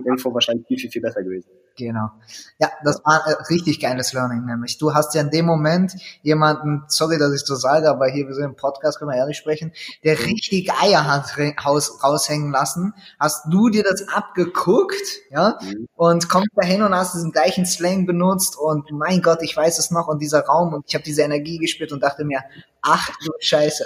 Info 0.07 0.33
wahrscheinlich 0.33 0.67
viel, 0.67 0.79
viel, 0.79 0.91
viel 0.91 1.03
besser 1.03 1.23
gewesen. 1.23 1.49
Genau. 1.77 2.11
Ja, 2.59 2.69
das 2.83 3.01
war 3.05 3.25
ein 3.25 3.35
richtig 3.51 3.81
geiles 3.81 4.13
Learning, 4.13 4.45
nämlich. 4.45 4.79
Du 4.79 4.95
hast 4.95 5.15
ja 5.15 5.21
in 5.21 5.31
dem 5.31 5.47
Moment 5.47 5.93
jemanden, 6.23 6.83
sorry, 6.89 7.19
dass 7.19 7.33
ich 7.33 7.47
so 7.47 7.55
sage, 7.55 7.89
aber 7.89 8.09
hier, 8.09 8.27
wir 8.27 8.35
sind 8.35 8.45
im 8.45 8.57
Podcast, 8.57 8.99
können 8.99 9.13
wir 9.13 9.17
ehrlich 9.17 9.37
sprechen, 9.37 9.73
der 10.03 10.19
richtig 10.19 10.73
Eier 10.73 11.07
hat 11.07 11.37
raushängen 11.65 12.51
lassen. 12.51 12.95
Hast 13.21 13.47
du 13.51 13.69
dir 13.69 13.85
das 13.85 14.09
abgeguckt, 14.09 15.21
ja, 15.31 15.59
mhm. 15.63 15.87
und 15.95 16.29
kommst 16.29 16.51
dahin 16.57 16.83
und 16.83 16.95
hast 16.95 17.15
diesen 17.15 17.31
gleichen 17.31 17.65
Slang 17.65 18.07
benutzt 18.07 18.57
und 18.59 18.91
mein 18.91 19.23
Gott, 19.23 19.43
ich 19.43 19.57
weiß 19.57 19.79
es 19.79 19.93
noch 19.93 20.09
und 20.09 20.21
dieser 20.21 20.41
Raum 20.41 20.75
und 20.75 20.85
ich 20.89 20.95
habe 20.95 21.05
diese 21.05 21.23
Energie 21.23 21.59
gespürt 21.59 21.93
und 21.93 22.03
dachte 22.03 22.25
mir, 22.25 22.41
ach 22.83 23.11
du 23.25 23.33
Scheiße. 23.39 23.85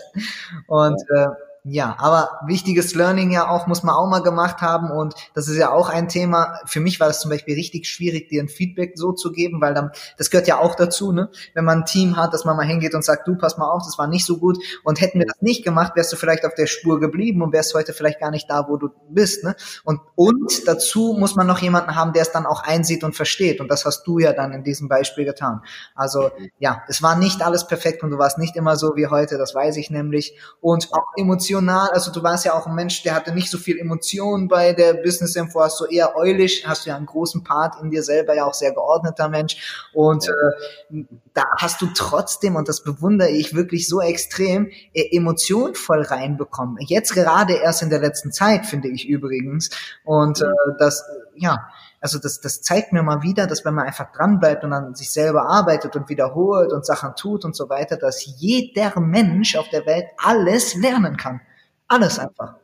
Und 0.66 0.91
äh, 1.10 1.28
ja, 1.64 1.94
aber 2.00 2.40
wichtiges 2.44 2.96
Learning 2.96 3.30
ja 3.30 3.48
auch, 3.48 3.68
muss 3.68 3.84
man 3.84 3.94
auch 3.94 4.08
mal 4.08 4.20
gemacht 4.20 4.60
haben 4.62 4.90
und 4.90 5.14
das 5.32 5.46
ist 5.46 5.56
ja 5.56 5.70
auch 5.70 5.88
ein 5.88 6.08
Thema. 6.08 6.58
Für 6.66 6.80
mich 6.80 6.98
war 6.98 7.06
das 7.06 7.20
zum 7.20 7.30
Beispiel 7.30 7.54
richtig 7.54 7.86
schwierig, 7.88 8.28
dir 8.28 8.42
ein 8.42 8.48
Feedback 8.48 8.94
so 8.96 9.12
zu 9.12 9.30
geben, 9.30 9.60
weil 9.60 9.72
dann, 9.72 9.92
das 10.18 10.30
gehört 10.30 10.48
ja 10.48 10.58
auch 10.58 10.74
dazu, 10.74 11.12
ne? 11.12 11.30
Wenn 11.54 11.64
man 11.64 11.80
ein 11.80 11.84
Team 11.84 12.16
hat, 12.16 12.34
dass 12.34 12.44
man 12.44 12.56
mal 12.56 12.66
hingeht 12.66 12.96
und 12.96 13.04
sagt, 13.04 13.28
du, 13.28 13.36
pass 13.36 13.58
mal 13.58 13.70
auf, 13.70 13.84
das 13.84 13.96
war 13.96 14.08
nicht 14.08 14.26
so 14.26 14.38
gut 14.38 14.58
und 14.82 15.00
hätten 15.00 15.20
wir 15.20 15.26
das 15.26 15.40
nicht 15.40 15.62
gemacht, 15.62 15.92
wärst 15.94 16.12
du 16.12 16.16
vielleicht 16.16 16.44
auf 16.44 16.54
der 16.54 16.66
Spur 16.66 16.98
geblieben 16.98 17.42
und 17.42 17.52
wärst 17.52 17.74
heute 17.74 17.92
vielleicht 17.92 18.18
gar 18.18 18.32
nicht 18.32 18.50
da, 18.50 18.66
wo 18.68 18.76
du 18.76 18.88
bist, 19.10 19.44
ne? 19.44 19.54
Und, 19.84 20.00
und 20.16 20.66
dazu 20.66 21.16
muss 21.16 21.36
man 21.36 21.46
noch 21.46 21.60
jemanden 21.60 21.94
haben, 21.94 22.12
der 22.12 22.22
es 22.22 22.32
dann 22.32 22.44
auch 22.44 22.64
einsieht 22.64 23.04
und 23.04 23.14
versteht 23.14 23.60
und 23.60 23.68
das 23.68 23.84
hast 23.84 24.04
du 24.04 24.18
ja 24.18 24.32
dann 24.32 24.50
in 24.50 24.64
diesem 24.64 24.88
Beispiel 24.88 25.24
getan. 25.24 25.60
Also, 25.94 26.32
ja, 26.58 26.82
es 26.88 27.04
war 27.04 27.14
nicht 27.14 27.40
alles 27.40 27.68
perfekt 27.68 28.02
und 28.02 28.10
du 28.10 28.18
warst 28.18 28.38
nicht 28.38 28.56
immer 28.56 28.74
so 28.74 28.96
wie 28.96 29.06
heute, 29.06 29.38
das 29.38 29.54
weiß 29.54 29.76
ich 29.76 29.90
nämlich 29.90 30.36
und 30.60 30.92
auch 30.92 31.04
Emotionen 31.16 31.51
emotional, 31.52 31.90
also 31.90 32.10
du 32.10 32.22
warst 32.22 32.44
ja 32.44 32.54
auch 32.54 32.66
ein 32.66 32.74
Mensch, 32.74 33.02
der 33.02 33.14
hatte 33.14 33.32
nicht 33.32 33.50
so 33.50 33.58
viel 33.58 33.78
Emotionen 33.78 34.48
bei 34.48 34.72
der 34.72 34.94
Business 34.94 35.36
Info, 35.36 35.60
hast 35.60 35.80
du 35.80 35.84
eher 35.84 36.16
eulisch, 36.16 36.64
hast 36.66 36.84
du 36.86 36.90
ja 36.90 36.96
einen 36.96 37.06
großen 37.06 37.44
Part 37.44 37.80
in 37.82 37.90
dir 37.90 38.02
selber, 38.02 38.34
ja 38.34 38.44
auch 38.46 38.54
sehr 38.54 38.72
geordneter 38.72 39.28
Mensch. 39.28 39.86
Und 39.92 40.28
äh, 40.28 41.04
da 41.34 41.44
hast 41.58 41.80
du 41.82 41.86
trotzdem, 41.94 42.56
und 42.56 42.68
das 42.68 42.82
bewundere 42.82 43.30
ich 43.30 43.54
wirklich 43.54 43.88
so 43.88 44.00
extrem, 44.00 44.70
äh, 44.94 45.16
Emotionen 45.16 45.74
voll 45.74 46.02
reinbekommen. 46.02 46.78
Jetzt 46.80 47.12
gerade 47.14 47.54
erst 47.54 47.82
in 47.82 47.90
der 47.90 48.00
letzten 48.00 48.32
Zeit, 48.32 48.66
finde 48.66 48.88
ich 48.88 49.06
übrigens. 49.06 49.70
Und 50.04 50.40
äh, 50.40 50.46
das, 50.78 51.04
ja, 51.36 51.68
also 52.00 52.18
das, 52.18 52.40
das 52.40 52.62
zeigt 52.62 52.92
mir 52.92 53.02
mal 53.02 53.22
wieder, 53.22 53.46
dass 53.46 53.64
wenn 53.64 53.74
man 53.74 53.86
einfach 53.86 54.12
dranbleibt 54.12 54.64
und 54.64 54.72
an 54.72 54.94
sich 54.94 55.10
selber 55.10 55.48
arbeitet 55.48 55.96
und 55.96 56.08
wiederholt 56.08 56.72
und 56.72 56.84
Sachen 56.84 57.14
tut 57.16 57.44
und 57.44 57.54
so 57.54 57.68
weiter, 57.68 57.96
dass 57.96 58.24
jeder 58.38 58.98
Mensch 59.00 59.56
auf 59.56 59.68
der 59.68 59.86
Welt 59.86 60.06
alles 60.18 60.74
lernen 60.74 61.16
kann. 61.16 61.40
Alles 61.88 62.18
einfach. 62.18 62.56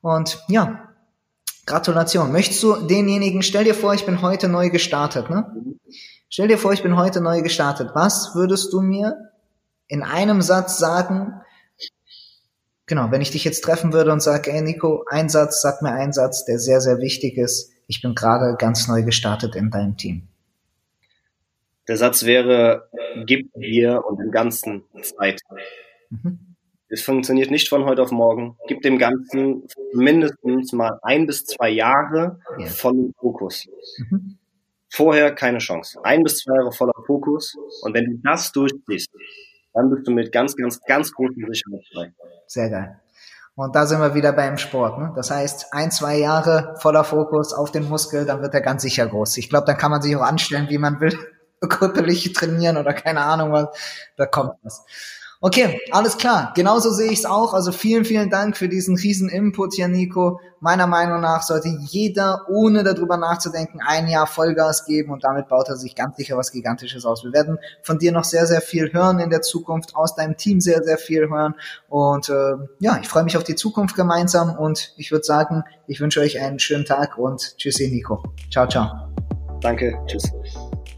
Und 0.00 0.42
ja, 0.48 0.88
Gratulation. 1.66 2.32
Möchtest 2.32 2.62
du 2.62 2.74
denjenigen, 2.86 3.42
stell 3.42 3.64
dir 3.64 3.74
vor, 3.74 3.94
ich 3.94 4.04
bin 4.04 4.20
heute 4.20 4.48
neu 4.48 4.70
gestartet, 4.70 5.30
ne? 5.30 5.46
Stell 6.28 6.48
dir 6.48 6.58
vor, 6.58 6.72
ich 6.72 6.82
bin 6.82 6.96
heute 6.96 7.20
neu 7.20 7.42
gestartet. 7.42 7.90
Was 7.94 8.34
würdest 8.34 8.72
du 8.72 8.80
mir 8.80 9.30
in 9.86 10.02
einem 10.02 10.42
Satz 10.42 10.78
sagen? 10.78 11.40
Genau, 12.86 13.10
wenn 13.10 13.22
ich 13.22 13.30
dich 13.30 13.44
jetzt 13.44 13.62
treffen 13.62 13.92
würde 13.92 14.12
und 14.12 14.20
sage, 14.20 14.52
ey 14.52 14.60
Nico, 14.60 15.04
ein 15.08 15.28
Satz, 15.28 15.62
sag 15.62 15.80
mir 15.80 15.92
einen 15.92 16.12
Satz, 16.12 16.44
der 16.44 16.58
sehr, 16.58 16.80
sehr 16.80 16.98
wichtig 16.98 17.38
ist 17.38 17.74
ich 17.86 18.02
bin 18.02 18.14
gerade 18.14 18.56
ganz 18.56 18.88
neu 18.88 19.02
gestartet 19.02 19.56
in 19.56 19.70
deinem 19.70 19.96
Team? 19.96 20.28
Der 21.86 21.96
Satz 21.96 22.24
wäre, 22.24 22.88
gib 23.26 23.52
dir 23.54 24.04
und 24.06 24.18
dem 24.18 24.30
Ganzen 24.30 24.84
Zeit. 25.02 25.40
Mhm. 26.10 26.38
Es 26.88 27.02
funktioniert 27.02 27.50
nicht 27.50 27.68
von 27.68 27.84
heute 27.84 28.02
auf 28.02 28.10
morgen. 28.10 28.56
Gib 28.68 28.82
dem 28.82 28.98
Ganzen 28.98 29.66
mindestens 29.92 30.72
mal 30.72 30.98
ein 31.02 31.26
bis 31.26 31.44
zwei 31.44 31.70
Jahre 31.70 32.38
ja. 32.58 32.66
vollen 32.66 33.12
Fokus. 33.18 33.66
Mhm. 33.98 34.38
Vorher 34.88 35.34
keine 35.34 35.58
Chance. 35.58 35.98
Ein 36.04 36.22
bis 36.22 36.38
zwei 36.38 36.54
Jahre 36.54 36.72
voller 36.72 36.94
Fokus. 37.06 37.54
Und 37.82 37.94
wenn 37.94 38.04
du 38.04 38.20
das 38.22 38.52
durchziehst, 38.52 39.10
dann 39.74 39.90
bist 39.90 40.06
du 40.06 40.12
mit 40.12 40.32
ganz, 40.32 40.56
ganz, 40.56 40.80
ganz 40.86 41.12
großen 41.12 41.34
Sicherheit 41.34 41.84
frei. 41.92 42.14
Sehr 42.46 42.70
geil. 42.70 43.00
Und 43.56 43.76
da 43.76 43.86
sind 43.86 44.00
wir 44.00 44.14
wieder 44.14 44.32
beim 44.32 44.58
Sport. 44.58 44.98
Ne? 44.98 45.12
Das 45.14 45.30
heißt, 45.30 45.72
ein, 45.72 45.90
zwei 45.90 46.16
Jahre 46.16 46.74
voller 46.78 47.04
Fokus 47.04 47.52
auf 47.52 47.70
den 47.70 47.88
Muskel, 47.88 48.24
dann 48.24 48.42
wird 48.42 48.54
er 48.54 48.60
ganz 48.60 48.82
sicher 48.82 49.06
groß. 49.06 49.36
Ich 49.36 49.48
glaube, 49.48 49.66
dann 49.66 49.76
kann 49.76 49.90
man 49.90 50.02
sich 50.02 50.16
auch 50.16 50.22
anstellen, 50.22 50.68
wie 50.70 50.78
man 50.78 51.00
will, 51.00 51.16
körperlich 51.68 52.32
trainieren 52.32 52.76
oder 52.76 52.92
keine 52.94 53.20
Ahnung 53.20 53.52
was. 53.52 53.68
Da 54.16 54.26
kommt 54.26 54.54
was. 54.62 54.84
Okay, 55.44 55.78
alles 55.90 56.16
klar. 56.16 56.54
Genauso 56.56 56.90
sehe 56.90 57.12
ich 57.12 57.18
es 57.18 57.26
auch. 57.26 57.52
Also 57.52 57.70
vielen, 57.70 58.06
vielen 58.06 58.30
Dank 58.30 58.56
für 58.56 58.66
diesen 58.66 58.96
riesen 58.96 59.28
Input 59.28 59.74
hier, 59.74 59.88
Nico. 59.88 60.40
Meiner 60.60 60.86
Meinung 60.86 61.20
nach 61.20 61.42
sollte 61.42 61.68
jeder, 61.68 62.46
ohne 62.48 62.82
darüber 62.82 63.18
nachzudenken, 63.18 63.82
ein 63.86 64.08
Jahr 64.08 64.26
Vollgas 64.26 64.86
geben 64.86 65.12
und 65.12 65.22
damit 65.22 65.48
baut 65.48 65.68
er 65.68 65.76
sich 65.76 65.94
ganz 65.94 66.16
sicher 66.16 66.38
was 66.38 66.50
Gigantisches 66.50 67.04
aus. 67.04 67.24
Wir 67.24 67.34
werden 67.34 67.58
von 67.82 67.98
dir 67.98 68.10
noch 68.10 68.24
sehr, 68.24 68.46
sehr 68.46 68.62
viel 68.62 68.90
hören 68.94 69.18
in 69.18 69.28
der 69.28 69.42
Zukunft, 69.42 69.94
aus 69.94 70.14
deinem 70.14 70.38
Team 70.38 70.62
sehr, 70.62 70.82
sehr 70.82 70.96
viel 70.96 71.28
hören. 71.28 71.56
Und 71.90 72.30
äh, 72.30 72.54
ja, 72.78 72.98
ich 73.02 73.08
freue 73.08 73.24
mich 73.24 73.36
auf 73.36 73.44
die 73.44 73.54
Zukunft 73.54 73.96
gemeinsam 73.96 74.56
und 74.56 74.94
ich 74.96 75.12
würde 75.12 75.24
sagen, 75.24 75.62
ich 75.86 76.00
wünsche 76.00 76.20
euch 76.20 76.40
einen 76.40 76.58
schönen 76.58 76.86
Tag 76.86 77.18
und 77.18 77.58
tschüssi, 77.58 77.90
Nico. 77.90 78.22
Ciao, 78.50 78.66
ciao. 78.66 78.88
Danke, 79.60 79.94
tschüss. 80.06 80.32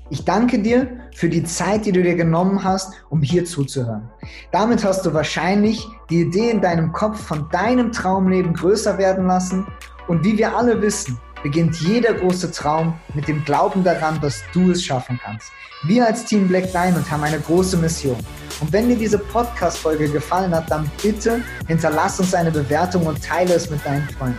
Ich 0.08 0.24
danke 0.24 0.60
dir 0.60 0.88
für 1.14 1.28
die 1.28 1.42
Zeit, 1.42 1.84
die 1.84 1.90
du 1.90 2.00
dir 2.00 2.14
genommen 2.14 2.62
hast, 2.62 2.92
um 3.10 3.22
hier 3.22 3.44
zuzuhören. 3.44 4.08
Damit 4.52 4.84
hast 4.84 5.04
du 5.04 5.12
wahrscheinlich 5.12 5.84
die 6.10 6.20
Idee 6.20 6.50
in 6.50 6.60
deinem 6.60 6.92
Kopf 6.92 7.20
von 7.20 7.48
deinem 7.50 7.90
Traumleben 7.90 8.54
größer 8.54 8.98
werden 8.98 9.26
lassen. 9.26 9.66
Und 10.06 10.22
wie 10.22 10.38
wir 10.38 10.56
alle 10.56 10.80
wissen, 10.80 11.18
beginnt 11.42 11.76
jeder 11.80 12.14
große 12.14 12.52
Traum 12.52 12.94
mit 13.14 13.26
dem 13.26 13.44
Glauben 13.44 13.82
daran, 13.82 14.20
dass 14.20 14.42
du 14.52 14.70
es 14.70 14.84
schaffen 14.84 15.18
kannst. 15.24 15.50
Wir 15.84 16.06
als 16.06 16.24
Team 16.24 16.46
Black 16.46 16.70
Diamond 16.70 17.10
haben 17.10 17.24
eine 17.24 17.40
große 17.40 17.76
Mission. 17.76 18.16
Und 18.60 18.72
wenn 18.72 18.88
dir 18.88 18.96
diese 18.96 19.18
Podcast-Folge 19.18 20.08
gefallen 20.08 20.54
hat, 20.54 20.70
dann 20.70 20.88
bitte 21.02 21.42
hinterlass 21.66 22.20
uns 22.20 22.32
eine 22.32 22.52
Bewertung 22.52 23.06
und 23.06 23.22
teile 23.22 23.54
es 23.54 23.68
mit 23.70 23.84
deinen 23.84 24.08
Freunden. 24.10 24.38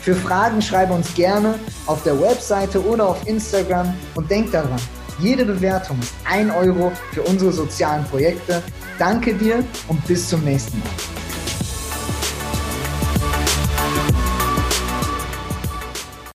Für 0.00 0.14
Fragen 0.14 0.60
schreibe 0.60 0.92
uns 0.92 1.12
gerne 1.14 1.54
auf 1.86 2.02
der 2.02 2.20
Webseite 2.20 2.84
oder 2.86 3.08
auf 3.08 3.26
Instagram 3.26 3.92
und 4.14 4.30
denk 4.30 4.52
daran, 4.52 4.80
jede 5.18 5.44
Bewertung 5.44 5.98
ist 6.00 6.14
ein 6.24 6.50
Euro 6.50 6.92
für 7.12 7.22
unsere 7.22 7.52
sozialen 7.52 8.04
Projekte. 8.04 8.62
Danke 8.98 9.34
dir 9.34 9.64
und 9.88 10.04
bis 10.06 10.28
zum 10.28 10.44
nächsten 10.44 10.78
Mal. 10.78 11.25